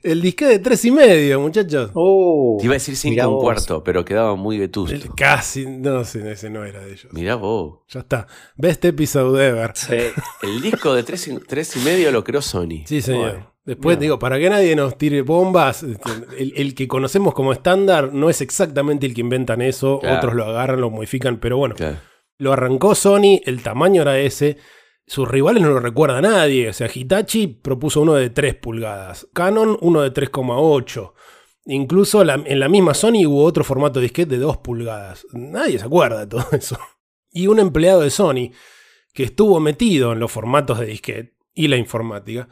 [0.03, 1.91] El disque de tres y medio, muchachos.
[1.95, 5.15] Oh, Te iba a decir cinco un cuarto, pero quedaba muy vetusto.
[5.17, 7.09] Casi, no sé, ese no era de ellos.
[7.13, 7.81] Mirá vos.
[7.89, 8.27] Ya está.
[8.57, 9.73] Best episode ever.
[10.43, 12.85] El disco de tres y, tres y medio lo creó Sony.
[12.87, 13.31] Sí, señor.
[13.33, 17.53] Bueno, Después digo, para que nadie nos tire bombas, este, el, el que conocemos como
[17.53, 20.19] estándar no es exactamente el que inventan eso, Claro.
[20.19, 21.97] otros lo agarran, lo modifican, pero bueno, Claro.
[22.39, 24.57] lo arrancó Sony, el tamaño era ese,
[25.07, 29.79] sus rivales no lo recuerda nadie, o sea, Hitachi propuso uno de 3 pulgadas, Canon
[29.81, 31.13] uno de 3,8,
[31.67, 35.85] incluso en la misma Sony hubo otro formato de disquete de 2 pulgadas, nadie se
[35.85, 36.79] acuerda de todo eso.
[37.31, 38.51] Y un empleado de Sony
[39.13, 42.49] que estuvo metido en los formatos de disquete y la informática,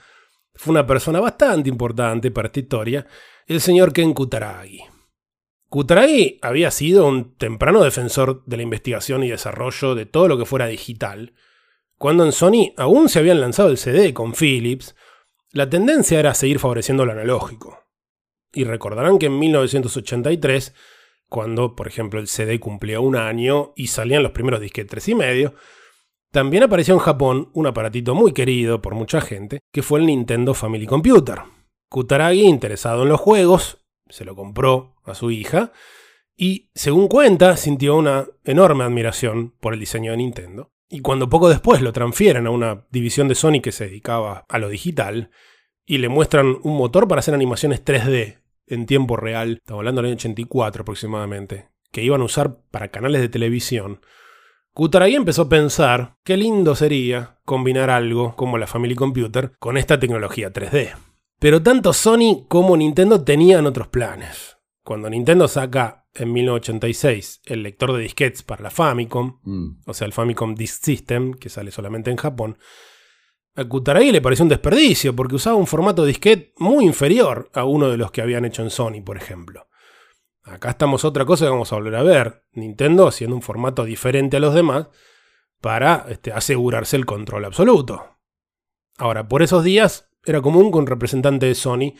[0.54, 3.06] fue una persona bastante importante para esta historia,
[3.46, 4.80] el señor Ken Kutaragi.
[5.68, 10.46] Kutaragi había sido un temprano defensor de la investigación y desarrollo de todo lo que
[10.46, 11.34] fuera digital.
[11.98, 14.94] Cuando en Sony aún se habían lanzado el CD con Philips,
[15.52, 17.78] la tendencia era seguir favoreciendo lo analógico.
[18.52, 20.74] Y recordarán que en 1983,
[21.28, 25.54] cuando por ejemplo el CD cumplía un año y salían los primeros disquetes y medio,
[26.30, 30.52] también apareció en Japón un aparatito muy querido por mucha gente, que fue el Nintendo
[30.52, 31.42] Family Computer.
[31.88, 35.72] Kutaragi, interesado en los juegos, se lo compró a su hija
[36.36, 40.73] y, según cuenta, sintió una enorme admiración por el diseño de Nintendo.
[40.94, 44.58] Y cuando poco después lo transfieren a una división de Sony que se dedicaba a
[44.60, 45.32] lo digital
[45.84, 48.38] y le muestran un motor para hacer animaciones 3D
[48.68, 53.22] en tiempo real, estamos hablando del año 84 aproximadamente, que iban a usar para canales
[53.22, 54.02] de televisión,
[54.72, 59.98] Kutaragi empezó a pensar qué lindo sería combinar algo como la Family Computer con esta
[59.98, 60.94] tecnología 3D.
[61.40, 64.53] Pero tanto Sony como Nintendo tenían otros planes.
[64.84, 69.80] Cuando Nintendo saca en 1986 el lector de disquetes para la Famicom, Mm.
[69.86, 72.58] o sea, el Famicom Disk System, que sale solamente en Japón,
[73.56, 77.88] a Kutaragi le pareció un desperdicio porque usaba un formato disquete muy inferior a uno
[77.88, 79.68] de los que habían hecho en Sony, por ejemplo.
[80.42, 82.44] Acá estamos otra cosa que vamos a volver a ver.
[82.52, 84.88] Nintendo haciendo un formato diferente a los demás
[85.62, 88.18] para este, asegurarse el control absoluto.
[88.98, 91.94] Ahora, por esos días era común que un representante de Sony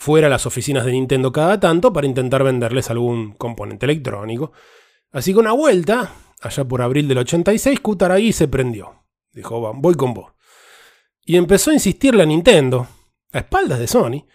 [0.00, 4.52] fuera a las oficinas de Nintendo cada tanto para intentar venderles algún componente electrónico.
[5.12, 9.04] Así que una vuelta, allá por abril del 86, Kutaragi se prendió.
[9.30, 10.32] Dijo, "Va, voy con vos.
[11.22, 12.88] Y empezó a insistirle a Nintendo,
[13.30, 14.26] a espaldas de Sony,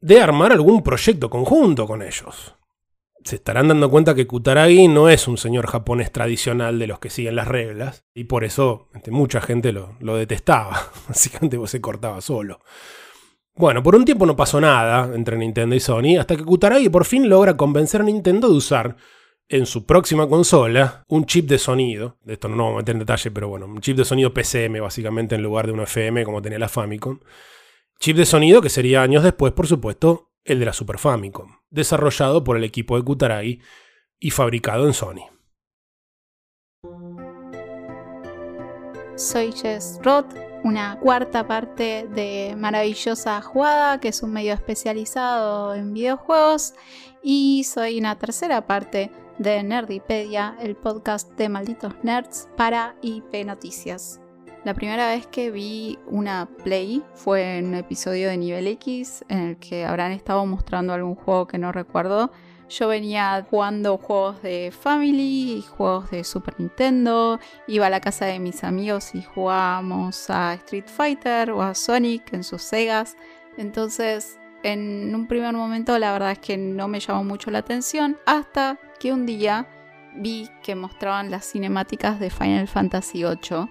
[0.00, 2.56] de armar algún proyecto conjunto con ellos.
[3.22, 7.08] Se estarán dando cuenta que Kutaragi no es un señor japonés tradicional de los que
[7.08, 10.90] siguen las reglas, y por eso este, mucha gente lo, lo detestaba.
[11.08, 12.58] Básicamente se cortaba solo.
[13.56, 17.04] Bueno, por un tiempo no pasó nada entre Nintendo y Sony, hasta que Kutaragi por
[17.04, 18.96] fin logra convencer a Nintendo de usar
[19.48, 22.18] en su próxima consola un chip de sonido.
[22.22, 24.80] De esto no vamos a meter en detalle, pero bueno, un chip de sonido PCM
[24.80, 27.20] básicamente en lugar de un FM como tenía la Famicom.
[28.00, 32.42] Chip de sonido que sería años después, por supuesto, el de la Super Famicom, desarrollado
[32.42, 33.60] por el equipo de Kutaragi
[34.18, 35.30] y fabricado en Sony.
[39.16, 40.34] Soy Jess Roth,
[40.64, 46.72] una cuarta parte de Maravillosa Jugada, que es un medio especializado en videojuegos,
[47.22, 54.20] y soy una tercera parte de Nerdipedia, el podcast de malditos nerds para IP Noticias.
[54.64, 59.40] La primera vez que vi una Play fue en un episodio de Nivel X en
[59.40, 62.32] el que habrán estado mostrando algún juego que no recuerdo.
[62.68, 67.38] Yo venía jugando juegos de Family y juegos de Super Nintendo.
[67.66, 72.32] Iba a la casa de mis amigos y jugábamos a Street Fighter o a Sonic
[72.32, 73.16] en sus Segas.
[73.58, 78.16] Entonces, en un primer momento la verdad es que no me llamó mucho la atención
[78.24, 79.68] hasta que un día
[80.16, 83.68] vi que mostraban las cinemáticas de Final Fantasy VIII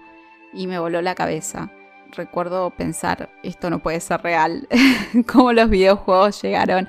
[0.52, 1.70] y me voló la cabeza.
[2.12, 4.68] Recuerdo pensar, esto no puede ser real,
[5.26, 6.86] cómo los videojuegos llegaron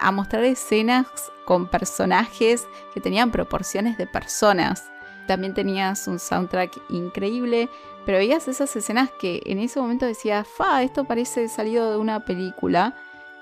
[0.00, 1.06] a mostrar escenas
[1.44, 4.90] con personajes que tenían proporciones de personas.
[5.26, 7.68] También tenías un soundtrack increíble,
[8.04, 12.24] pero veías esas escenas que en ese momento decía, fa, esto parece salido de una
[12.24, 12.94] película.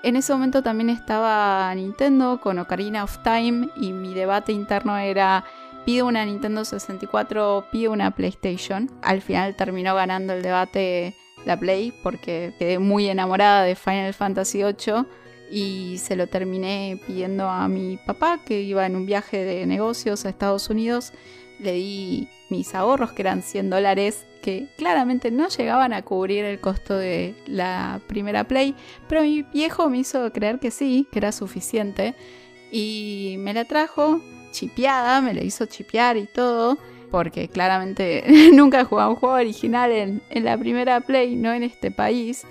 [0.03, 5.43] En ese momento también estaba Nintendo con Ocarina of Time y mi debate interno era
[5.85, 8.89] pido una Nintendo 64 o pido una PlayStation.
[9.01, 14.63] Al final terminó ganando el debate la Play porque quedé muy enamorada de Final Fantasy
[14.63, 15.05] VIII
[15.53, 20.25] y se lo terminé pidiendo a mi papá que iba en un viaje de negocios
[20.25, 21.13] a Estados Unidos.
[21.59, 26.59] Le di mis ahorros que eran 100 dólares que claramente no llegaban a cubrir el
[26.59, 28.73] costo de la primera Play,
[29.07, 32.15] pero mi viejo me hizo creer que sí, que era suficiente
[32.71, 36.79] y me la trajo chipeada, me la hizo chipear y todo,
[37.11, 38.23] porque claramente
[38.53, 42.43] nunca he jugado un juego original en, en la primera Play, no en este país.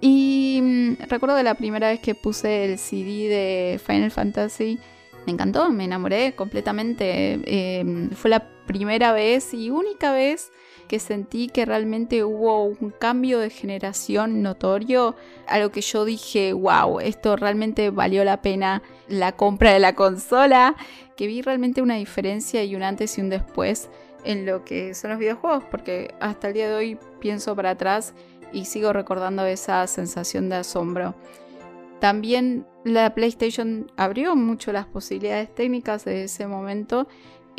[0.00, 4.78] Y mm, recuerdo de la primera vez que puse el CD de Final Fantasy,
[5.26, 7.40] me encantó, me enamoré completamente.
[7.44, 10.52] Eh, fue la primera vez y única vez
[10.88, 17.00] que sentí que realmente hubo un cambio de generación notorio, algo que yo dije, wow,
[17.00, 20.76] esto realmente valió la pena la compra de la consola,
[21.16, 23.90] que vi realmente una diferencia y un antes y un después
[24.24, 28.14] en lo que son los videojuegos, porque hasta el día de hoy pienso para atrás
[28.52, 31.14] y sigo recordando esa sensación de asombro.
[32.00, 37.08] También la PlayStation abrió mucho las posibilidades técnicas de ese momento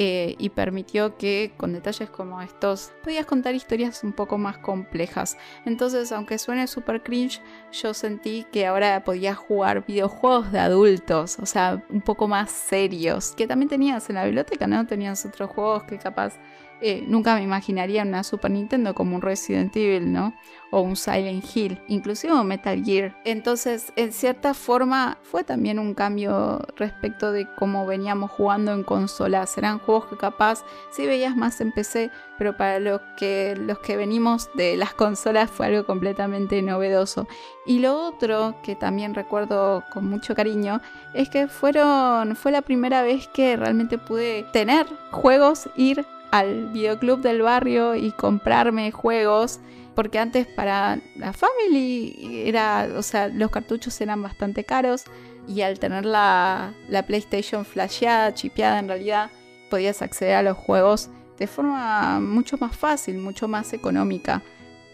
[0.02, 5.38] eh, y permitió que con detalles como estos podías contar historias un poco más complejas.
[5.66, 7.42] Entonces, aunque suene super cringe,
[7.74, 13.34] yo sentí que ahora podía jugar videojuegos de adultos, o sea, un poco más serios,
[13.36, 14.88] que también tenías en la biblioteca, ¿no?
[14.88, 16.40] Tenías otros juegos que capaz
[16.82, 20.34] eh, nunca me imaginaría una Super Nintendo como un Resident Evil, ¿no?
[20.72, 23.16] O un Silent Hill, inclusive un Metal Gear.
[23.26, 29.58] Entonces, en cierta forma, fue también un cambio respecto de cómo veníamos jugando en consolas.
[29.58, 33.98] Eran juegos que capaz sí veías más en PC, pero para los que, los que
[33.98, 37.28] venimos de las consolas fue algo completamente novedoso.
[37.66, 40.82] Y lo otro que también recuerdo con mucho cariño
[41.14, 47.22] es que fueron, fue la primera vez que realmente pude tener juegos, ir al videoclub
[47.22, 49.60] del barrio y comprarme juegos.
[49.96, 55.04] Porque antes para la family era, o sea, los cartuchos eran bastante caros.
[55.48, 59.32] Y al tener la, la PlayStation flasheada, chipeada en realidad,
[59.70, 61.10] podías acceder a los juegos
[61.40, 64.44] de forma mucho más fácil, mucho más económica.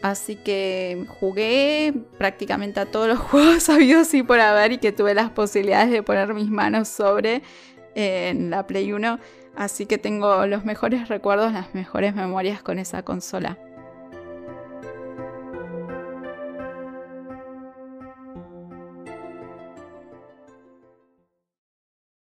[0.02, 5.14] Así que jugué prácticamente a todos los juegos sabidos y por haber y que tuve
[5.14, 7.42] las posibilidades de poner mis manos sobre
[7.96, 9.20] en la Play 1
[9.56, 13.58] Así que tengo los mejores recuerdos, las mejores memorias con esa consola.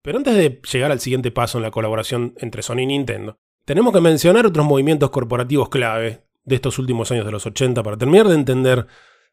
[0.08, 3.94] Pero antes de llegar al siguiente paso en la colaboración entre Sony y Nintendo, tenemos
[3.94, 8.30] que mencionar otros movimientos corporativos clave de estos últimos años de los 80 para terminar
[8.30, 8.88] de entender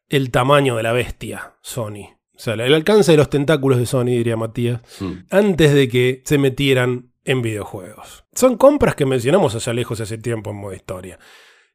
[0.09, 2.17] el tamaño de la bestia Sony.
[2.33, 4.81] O sea, el alcance de los tentáculos de Sony, diría Matías,
[5.29, 8.25] antes de que se metieran en videojuegos.
[8.33, 11.19] Son compras que mencionamos hacia lejos hace tiempo en modo historia.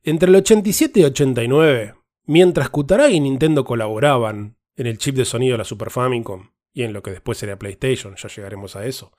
[0.03, 1.95] Entre el 87 y 89,
[2.25, 6.85] mientras Kutaragi y Nintendo colaboraban en el chip de sonido de la Super Famicom y
[6.85, 9.13] en lo que después sería PlayStation, ya llegaremos a eso,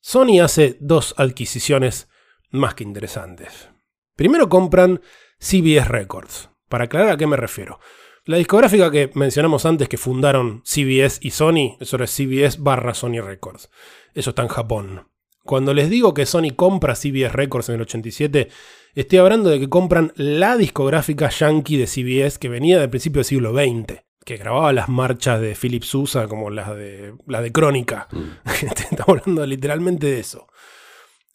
[0.00, 2.08] Sony hace dos adquisiciones
[2.50, 3.68] más que interesantes.
[4.16, 5.00] Primero compran
[5.38, 6.50] CBS Records.
[6.68, 7.80] Para aclarar a qué me refiero.
[8.24, 13.20] La discográfica que mencionamos antes que fundaron CBS y Sony, eso era CBS barra Sony
[13.22, 13.70] Records.
[14.14, 15.08] Eso está en Japón.
[15.48, 18.50] Cuando les digo que Sony compra CBS Records en el 87,
[18.94, 23.24] estoy hablando de que compran la discográfica yankee de CBS que venía del principio del
[23.24, 28.08] siglo XX, que grababa las marchas de Philip Sousa como las de, las de Crónica.
[28.12, 28.26] Mm.
[28.90, 30.48] Estamos hablando literalmente de eso.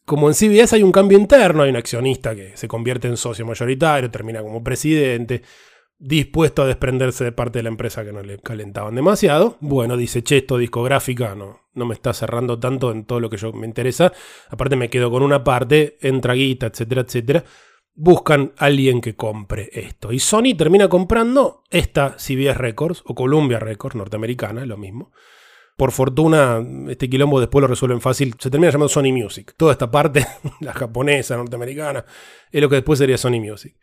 [0.06, 3.48] Como en CBS hay un cambio interno, hay un accionista que se convierte en socio
[3.48, 5.42] mayoritario, termina como presidente
[6.04, 9.58] dispuesto a desprenderse de parte de la empresa que no le calentaban demasiado.
[9.62, 13.38] Bueno, dice, che, esto discográfica no, no me está cerrando tanto en todo lo que
[13.38, 14.12] yo me interesa.
[14.50, 17.46] Aparte me quedo con una parte, entra guita, etcétera, etcétera.
[17.96, 20.12] Buscan a alguien que compre esto.
[20.12, 25.14] Y Sony termina comprando esta CBS Records o Columbia Records norteamericana, lo mismo.
[25.78, 28.36] Por fortuna, este quilombo después lo resuelven fácil.
[28.40, 29.54] Se termina llamando Sony Music.
[29.56, 30.26] Toda esta parte,
[30.60, 32.04] la japonesa, norteamericana,
[32.52, 33.78] es lo que después sería Sony Music.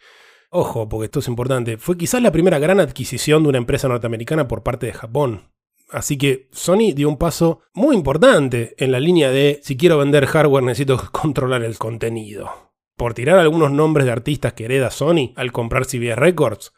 [0.52, 4.48] Ojo, porque esto es importante, fue quizás la primera gran adquisición de una empresa norteamericana
[4.48, 5.48] por parte de Japón.
[5.90, 10.26] Así que Sony dio un paso muy importante en la línea de si quiero vender
[10.26, 12.72] hardware necesito controlar el contenido.
[12.96, 16.72] Por tirar algunos nombres de artistas que hereda Sony al comprar CBS Records,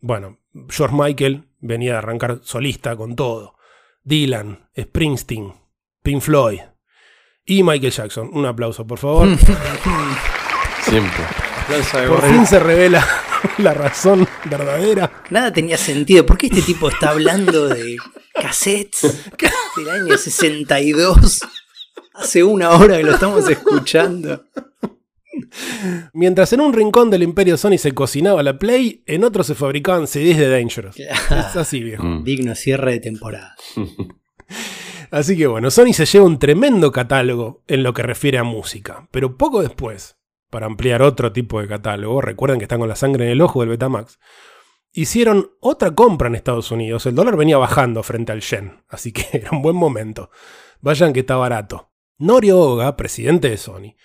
[0.00, 3.56] bueno, George Michael venía de arrancar solista con todo.
[4.04, 5.52] Dylan, Springsteen,
[6.02, 6.60] Pink Floyd
[7.44, 8.30] y Michael Jackson.
[8.32, 9.28] Un aplauso, por favor.
[10.82, 11.24] Siempre.
[12.08, 13.06] Por fin se revela
[13.58, 15.22] la razón verdadera.
[15.30, 16.24] Nada tenía sentido.
[16.24, 17.96] ¿Por qué este tipo está hablando de
[18.34, 19.30] cassettes
[19.76, 21.40] del año 62?
[22.14, 24.44] Hace una hora que lo estamos escuchando.
[26.12, 30.06] Mientras en un rincón del imperio Sony se cocinaba la Play, en otro se fabricaban
[30.06, 30.98] CDs de Dangerous.
[30.98, 32.04] Es así, viejo.
[32.04, 32.24] Mm.
[32.24, 33.54] Digno cierre de temporada.
[35.10, 39.06] Así que bueno, Sony se lleva un tremendo catálogo en lo que refiere a música.
[39.12, 40.15] Pero poco después,
[40.56, 43.60] para ampliar otro tipo de catálogo, recuerden que están con la sangre en el ojo
[43.60, 44.18] del Betamax,
[44.90, 47.04] hicieron otra compra en Estados Unidos.
[47.04, 50.30] El dólar venía bajando frente al yen, así que era un buen momento.
[50.80, 51.90] Vayan que está barato.
[52.16, 53.96] Norio Oga, presidente de Sony,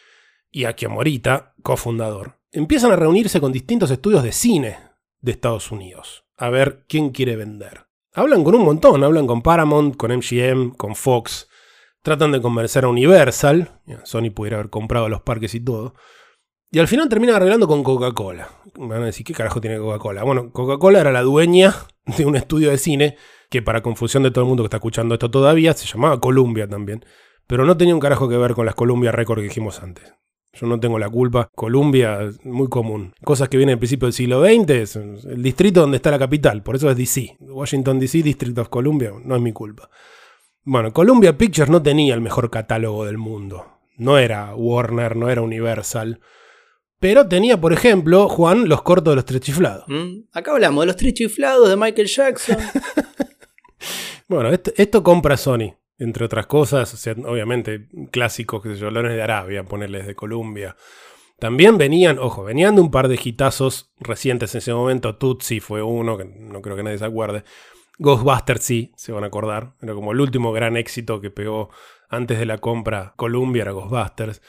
[0.50, 4.78] y Akio Morita, cofundador, empiezan a reunirse con distintos estudios de cine
[5.22, 7.86] de Estados Unidos, a ver quién quiere vender.
[8.14, 11.48] Hablan con un montón, hablan con Paramount, con MGM, con Fox,
[12.02, 15.96] tratan de convencer a Universal, Sony pudiera haber comprado los parques y todo,
[16.72, 18.50] y al final terminan arreglando con Coca-Cola.
[18.76, 20.24] Van a decir, ¿qué carajo tiene Coca-Cola?
[20.24, 21.76] Bueno, Coca-Cola era la dueña
[22.18, 23.18] de un estudio de cine
[23.50, 26.70] que para confusión de todo el mundo que está escuchando esto todavía, se llamaba Columbia
[26.70, 27.04] también.
[27.46, 30.14] Pero no tenía un carajo que ver con las Columbia Records que dijimos antes.
[30.54, 31.50] Yo no tengo la culpa.
[31.54, 33.14] Columbia, muy común.
[33.24, 36.64] Cosas que vienen al principio del siglo XX, es el distrito donde está la capital,
[36.64, 37.38] por eso es DC.
[37.42, 39.90] Washington DC, District of Columbia, no es mi culpa.
[40.64, 43.80] Bueno, Columbia Pictures no tenía el mejor catálogo del mundo.
[43.98, 46.22] No era Warner, no era Universal.
[47.02, 49.86] Pero tenía, por ejemplo, Juan, los cortos de los tres chiflados.
[49.88, 50.28] ¿Mm?
[50.34, 52.58] Acá hablamos de los tres chiflados de Michael Jackson.
[54.28, 56.94] Bueno, esto, esto compra Sony, entre otras cosas.
[56.94, 60.78] O sea, obviamente, clásicos, que sé yo, de Arabia, ponerles de Columbia.
[61.38, 65.18] También venían, ojo, venían de un par de hitazos recientes en ese momento.
[65.18, 67.44] Tootsie fue uno, que no creo que nadie se acuerde.
[67.98, 69.74] Ghostbusters sí, se van a acordar.
[69.82, 71.70] Era como el último gran éxito que pegó
[72.08, 74.42] antes de la compra Columbia, era Ghostbusters.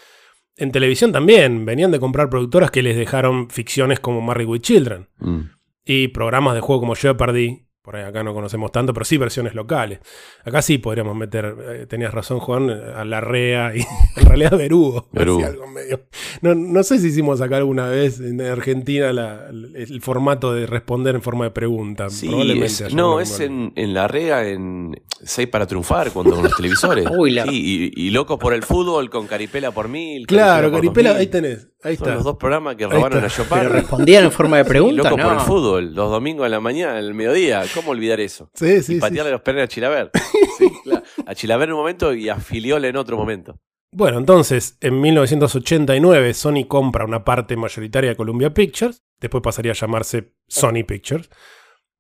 [0.57, 5.09] En televisión también, venían de comprar productoras que les dejaron ficciones como Married with Children.
[5.18, 5.40] Mm.
[5.84, 7.66] Y programas de juego como Jeopardy.
[7.82, 9.98] Por ahí acá no conocemos tanto, pero sí versiones locales.
[10.44, 13.80] Acá sí podríamos meter, eh, tenías razón Juan, a la REA y
[14.20, 15.08] en realidad Verugo.
[15.12, 15.40] Verugo.
[15.40, 16.02] Así algo medio.
[16.42, 20.66] No, no sé si hicimos acá alguna vez en Argentina la- el, el formato de
[20.66, 22.08] responder en forma de pregunta.
[22.08, 26.44] Sí, Probablemente es- no, es en, en la REA, en 6 para triunfar, cuando con
[26.44, 27.04] los televisores.
[27.18, 30.24] Uy, la- Sí, y, y Locos por el fútbol con Caripela por mil.
[30.28, 31.20] Claro, por Caripela, 2000.
[31.20, 31.68] ahí tenés.
[31.82, 32.14] Ahí Son está.
[32.14, 33.66] los dos programas que robaron a Jeopardy.
[33.66, 36.60] Pero respondían en forma de Y pregunta, Loco por el fútbol, los domingos a la
[36.60, 37.64] mañana, al mediodía.
[37.74, 38.50] ¿Cómo olvidar eso?
[38.54, 39.00] Sí, sí, y sí.
[39.00, 40.10] patearle los perros a Chilaver.
[40.58, 41.02] Sí, claro.
[41.26, 43.58] A Chilaver en un momento y a Filiol en otro momento.
[43.90, 49.74] Bueno, entonces, en 1989 Sony compra una parte mayoritaria de Columbia Pictures, después pasaría a
[49.74, 51.30] llamarse Sony Pictures,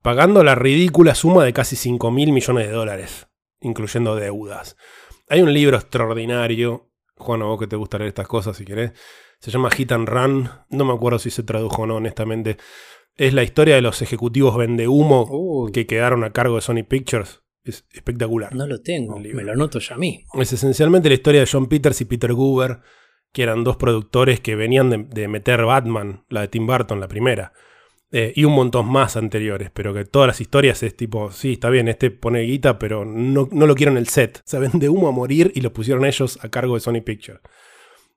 [0.00, 3.28] pagando la ridícula suma de casi 5 mil millones de dólares,
[3.60, 4.76] incluyendo deudas.
[5.28, 6.91] Hay un libro extraordinario,
[7.22, 8.92] Juan, a vos que te gusta leer estas cosas si querés,
[9.38, 12.58] se llama Hit and Run, no me acuerdo si se tradujo o no, honestamente.
[13.16, 17.42] Es la historia de los ejecutivos vendehumo que quedaron a cargo de Sony Pictures.
[17.64, 18.54] Es espectacular.
[18.54, 20.40] no lo tengo, me lo anoto ya mismo.
[20.40, 22.80] Es esencialmente la historia de John Peters y Peter Goober,
[23.32, 27.08] que eran dos productores que venían de, de meter Batman, la de Tim Burton, la
[27.08, 27.52] primera,
[28.14, 31.70] eh, y un montón más anteriores, pero que todas las historias es tipo, sí, está
[31.70, 34.42] bien, este pone guita, pero no, no lo quiero en el set.
[34.44, 37.40] Se de humo a morir y lo pusieron ellos a cargo de Sony Pictures.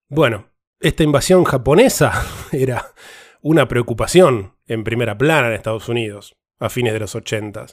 [0.09, 2.11] Bueno, esta invasión japonesa
[2.51, 2.93] era
[3.41, 7.67] una preocupación en primera plana en Estados Unidos, a fines de los 80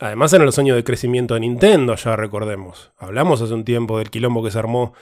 [0.00, 2.92] Además eran los años de crecimiento de Nintendo, ya recordemos.
[2.98, 4.92] Hablamos hace un tiempo del quilombo que se armó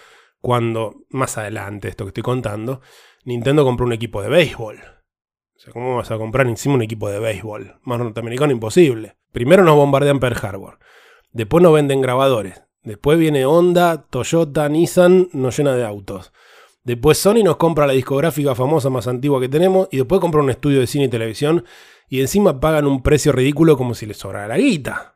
[0.41, 2.83] cuando, más adelante, esto que estoy contando,
[3.25, 5.02] Nintendo compró un equipo de béisbol.
[5.63, 7.77] Sea, ¿cómo vas a comprar encima un equipo de béisbol?
[7.85, 9.15] Más norteamericano imposible.
[9.31, 10.81] Primero nos bombardean Pearl Harbor.
[11.31, 12.65] Después nos venden grabadores.
[12.83, 16.33] Después viene Honda, Toyota, Nissan, nos llena de autos.
[16.83, 20.51] Después Sony nos compra la discográfica famosa más antigua que tenemos y después compra un
[20.51, 21.65] estudio de cine y televisión
[22.09, 25.15] y encima pagan un precio ridículo como si les sobrara la guita.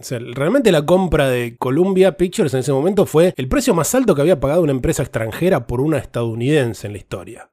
[0.00, 3.94] O sea, realmente la compra de Columbia Pictures en ese momento fue el precio más
[3.94, 7.50] alto que había pagado una empresa extranjera por una estadounidense en la historia.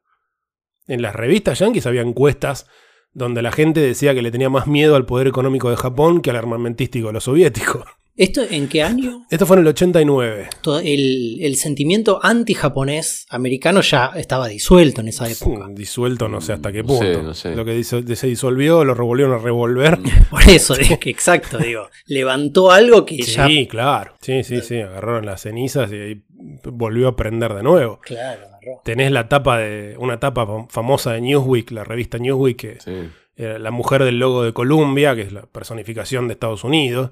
[0.90, 2.68] En las revistas yankees había encuestas
[3.14, 6.30] donde la gente decía que le tenía más miedo al poder económico de Japón que
[6.32, 7.84] al armamentístico de los soviéticos.
[8.16, 9.26] ¿Esto en qué año?
[9.32, 10.50] Esto fue en el 89.
[10.62, 15.68] Todo el, el sentimiento anti-japonés americano ya estaba disuelto en esa época.
[15.68, 17.24] Sí, disuelto no sé hasta qué No sé, punto.
[17.24, 17.56] no sé.
[17.56, 19.98] Lo que diso- se disolvió lo revolvieron a revolver.
[20.30, 21.88] Por eso, es que exacto, digo.
[22.08, 23.48] Levantó algo que ya.
[23.48, 24.16] Sí, claro.
[24.22, 24.82] Sí, sí, sí.
[24.82, 26.24] Agarraron las cenizas y ahí
[26.66, 28.02] volvió a prender de nuevo.
[28.04, 28.82] Claro, agarró.
[28.84, 29.96] Tenés la tapa de.
[29.98, 33.10] una tapa fam- famosa de Newsweek, la revista Newsweek, que Sí.
[33.36, 37.12] era la mujer del logo de Columbia, que es la personificación de Estados Unidos,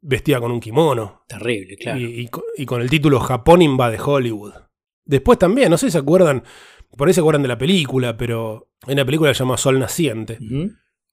[0.00, 1.24] vestida con un kimono.
[1.28, 1.98] Terrible, claro.
[2.00, 4.52] Y, y co- y con el título Japón invade Hollywood.
[5.04, 6.42] Después también, no sé si se acuerdan,
[6.96, 9.78] por ahí se acuerdan de la película, pero hay una película que se llama Sol
[9.78, 10.38] Naciente,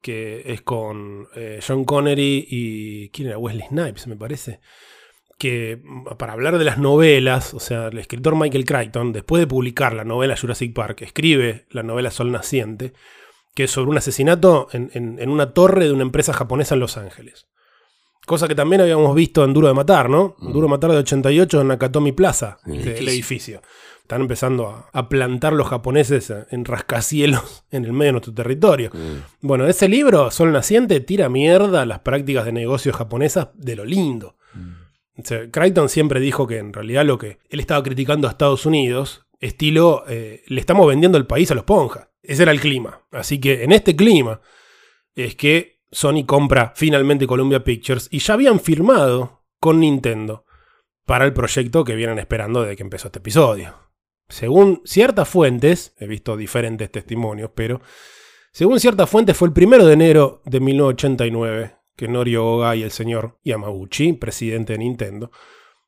[0.02, 3.10] que es con eh, John Connery y.
[3.10, 3.38] ¿Quién era?
[3.38, 4.60] Wesley Snipes, me parece.
[5.38, 9.48] Que mm, para hablar de las novelas, o sea, el escritor Michael Crichton, después de
[9.48, 12.94] publicar la novela Jurassic Park, escribe la novela Sol Naciente,
[13.54, 16.82] que es sobre un asesinato en, en- en una torre de una empresa japonesa en
[16.82, 17.48] Los Ángeles.
[18.26, 20.36] Cosa que también habíamos visto en Duro de Matar, ¿no?
[20.40, 20.52] Mm.
[20.52, 22.72] Duro de Matar de 88 en Nakatomi Plaza, Sí.
[22.80, 23.12] que- el Edificio.
[23.60, 23.62] edificio.
[24.02, 28.90] Están empezando a, a plantar los japoneses en rascacielos en el medio de nuestro territorio.
[28.94, 29.48] Mm.
[29.48, 33.84] Bueno, ese libro, Sol Naciente, tira mierda a las prácticas de negocios japonesas de lo
[33.86, 34.38] lindo.
[35.52, 40.04] Crichton siempre dijo que en realidad lo que él estaba criticando a Estados Unidos, estilo,
[40.08, 42.10] eh, le estamos vendiendo el país a los ponjas.
[42.22, 43.02] Ese era el clima.
[43.12, 44.42] Así que en este clima
[45.14, 50.46] es que Sony compra finalmente Columbia Pictures y ya habían firmado con Nintendo
[51.06, 53.76] para el proyecto que vienen esperando desde que empezó este episodio.
[54.28, 57.80] Según ciertas fuentes, he visto diferentes testimonios, pero
[58.52, 62.92] según ciertas fuentes fue el primero de enero de 1989 que Norio Oga y el
[62.92, 65.32] señor Yamauchi, presidente de Nintendo,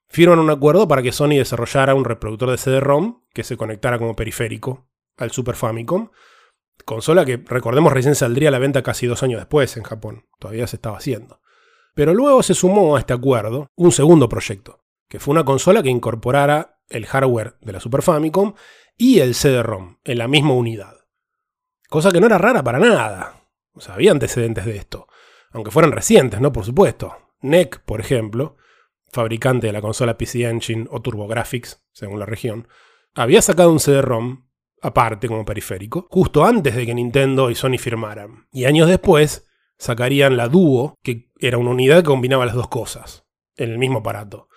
[0.08, 4.16] firman un acuerdo para que Sony desarrollara un reproductor de CD-ROM que se conectara como
[4.16, 4.88] periférico
[5.18, 6.10] al Super Famicom,
[6.86, 10.68] consola que recordemos recién saldría a la venta casi dos años después en Japón, todavía
[10.68, 11.42] se estaba haciendo.
[11.94, 15.90] Pero luego se sumó a este acuerdo un segundo proyecto, que fue una consola que
[15.90, 18.54] incorporara el hardware de la Super Famicom
[18.96, 20.96] y el CD-ROM en la misma unidad.
[21.90, 23.44] Cosa que no era rara para nada.
[23.74, 25.08] O sea, había antecedentes de esto.
[25.52, 26.52] Aunque fueran recientes, ¿no?
[26.52, 27.16] Por supuesto.
[27.42, 28.58] NEC, por ejemplo,
[29.10, 32.68] fabricante de la consola PC Engine o TurboGrafx, según la región,
[33.14, 34.48] había sacado un CD-ROM
[34.82, 38.48] aparte como periférico, justo antes de que Nintendo y Sony firmaran.
[38.52, 43.26] Y años después sacarían la Duo, que era una unidad que combinaba las dos cosas,
[43.56, 44.50] en el mismo aparato.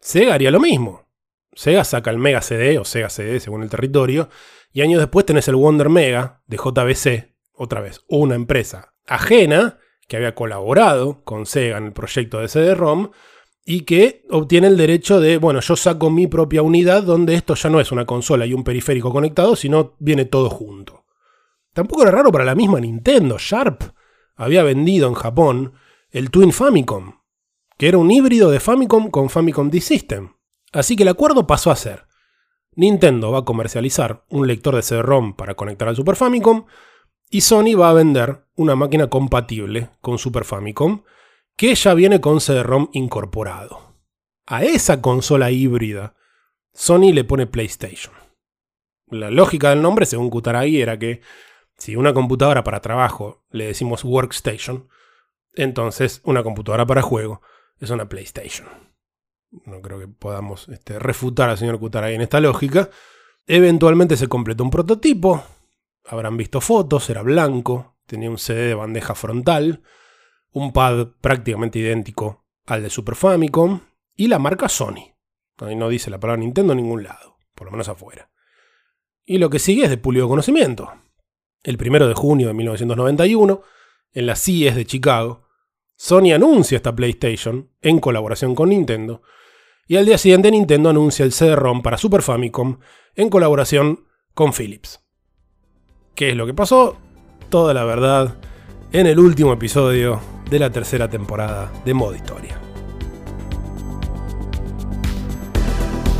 [0.00, 1.08] Sega haría lo mismo.
[1.52, 4.28] Sega saca el Mega CD o Sega CD según el territorio,
[4.72, 9.78] y años después tenés el Wonder Mega de JBC, otra vez, una empresa ajena
[10.10, 13.12] que había colaborado con Sega en el proyecto de CD-ROM
[13.64, 17.70] y que obtiene el derecho de, bueno, yo saco mi propia unidad donde esto ya
[17.70, 21.04] no es una consola y un periférico conectado, sino viene todo junto.
[21.72, 23.36] Tampoco era raro para la misma Nintendo.
[23.38, 23.84] Sharp
[24.34, 25.74] había vendido en Japón
[26.10, 27.20] el Twin Famicom,
[27.78, 30.32] que era un híbrido de Famicom con Famicom D-System.
[30.72, 32.06] Así que el acuerdo pasó a ser,
[32.74, 36.64] Nintendo va a comercializar un lector de CD-ROM para conectar al Super Famicom
[37.30, 41.04] y Sony va a vender una máquina compatible con Super Famicom
[41.56, 43.94] que ya viene con CD-ROM incorporado.
[44.46, 46.16] A esa consola híbrida,
[46.72, 48.12] Sony le pone PlayStation.
[49.08, 51.20] La lógica del nombre, según Kutaragi, era que
[51.76, 54.88] si una computadora para trabajo le decimos Workstation,
[55.54, 57.42] entonces una computadora para juego
[57.78, 58.68] es una PlayStation.
[59.66, 62.90] No creo que podamos este, refutar al señor Kutaragi en esta lógica.
[63.46, 65.44] Eventualmente se completó un prototipo.
[66.10, 69.84] Habrán visto fotos, era blanco, tenía un CD de bandeja frontal,
[70.50, 73.78] un pad prácticamente idéntico al de Super Famicom
[74.16, 75.14] y la marca Sony.
[75.58, 78.28] Ahí no dice la palabra Nintendo en ningún lado, por lo menos afuera.
[79.24, 80.92] Y lo que sigue es de pulido conocimiento.
[81.62, 83.62] El primero de junio de 1991,
[84.12, 85.46] en la CES de Chicago,
[85.94, 89.22] Sony anuncia esta PlayStation en colaboración con Nintendo,
[89.86, 92.80] y al día siguiente Nintendo anuncia el CD-ROM para Super Famicom
[93.14, 95.04] en colaboración con Philips.
[96.20, 96.98] ¿Qué es lo que pasó?
[97.48, 98.34] Toda la verdad
[98.92, 102.58] en el último episodio de la tercera temporada de Modo Historia.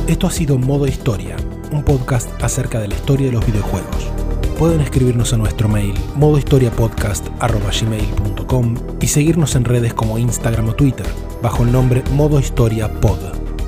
[0.09, 1.36] Esto ha sido Modo Historia,
[1.70, 4.11] un podcast acerca de la historia de los videojuegos.
[4.59, 11.05] Pueden escribirnos a nuestro mail modohistoriapodcast.gmail.com y seguirnos en redes como Instagram o Twitter,
[11.42, 13.18] bajo el nombre Modo Historia Pod.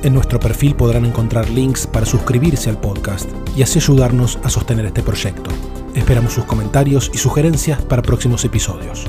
[0.02, 4.86] En nuestro perfil podrán encontrar links para suscribirse al podcast y así ayudarnos a sostener
[4.86, 5.50] este proyecto.
[5.94, 9.06] Esperamos sus comentarios y sugerencias para próximos episodios.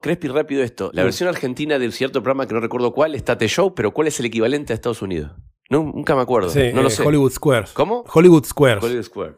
[0.00, 0.90] Crespi, rápido esto.
[0.92, 4.06] La versión argentina de cierto programa que no recuerdo cuál está The Show, pero ¿cuál
[4.06, 5.32] es el equivalente a Estados Unidos?
[5.68, 6.48] No, nunca me acuerdo.
[6.48, 7.02] Sí, no lo eh, sé.
[7.02, 7.72] Hollywood Squares.
[7.72, 8.04] ¿Cómo?
[8.14, 8.84] Hollywood Squares.
[8.84, 9.34] Hollywood Square.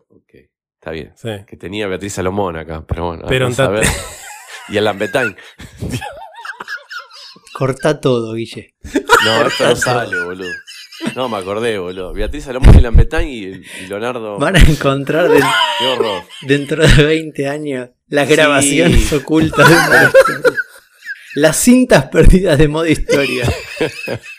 [0.81, 1.13] Está bien.
[1.17, 1.31] Sí.
[1.47, 3.25] Que tenía Beatriz Salomón acá, pero bueno.
[3.29, 3.87] Pero en a ver.
[4.69, 5.37] y el Lambetain.
[7.53, 8.75] Corta todo, Guille.
[9.25, 10.53] No, esto no sale, boludo.
[11.17, 12.13] No, me acordé, boludo.
[12.13, 14.39] Beatriz Salomón y Lambetain y, y Leonardo.
[14.39, 15.41] Van a encontrar de-
[15.79, 16.23] Qué horror.
[16.43, 18.35] dentro de 20 años las Sí.
[18.35, 20.09] grabaciones ocultas de.
[21.35, 23.45] Las cintas perdidas de modo historia.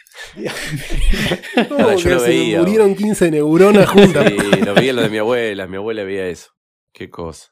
[1.68, 4.28] ¿Cómo Ahora, que yo lo se me veía, murieron 15 neuronas juntas.
[4.28, 5.68] Sí, lo veía lo de mi abuela.
[5.68, 6.52] Mi abuela veía eso.
[6.94, 7.52] Qué cosa.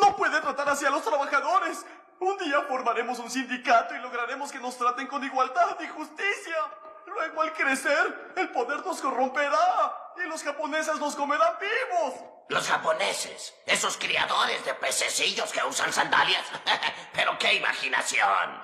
[0.00, 1.84] No puede tratar así a los trabajadores.
[2.20, 6.56] Un día formaremos un sindicato y lograremos que nos traten con igualdad y justicia.
[7.06, 9.94] Luego, al crecer, el poder nos corromperá
[10.24, 12.14] y los japoneses nos comerán vivos.
[12.48, 16.44] Los japoneses, esos criadores de pececillos que usan sandalias.
[17.14, 18.62] Pero qué imaginación.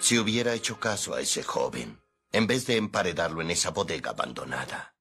[0.00, 2.00] Si hubiera hecho caso a ese joven,
[2.32, 4.94] en vez de emparedarlo en esa bodega abandonada,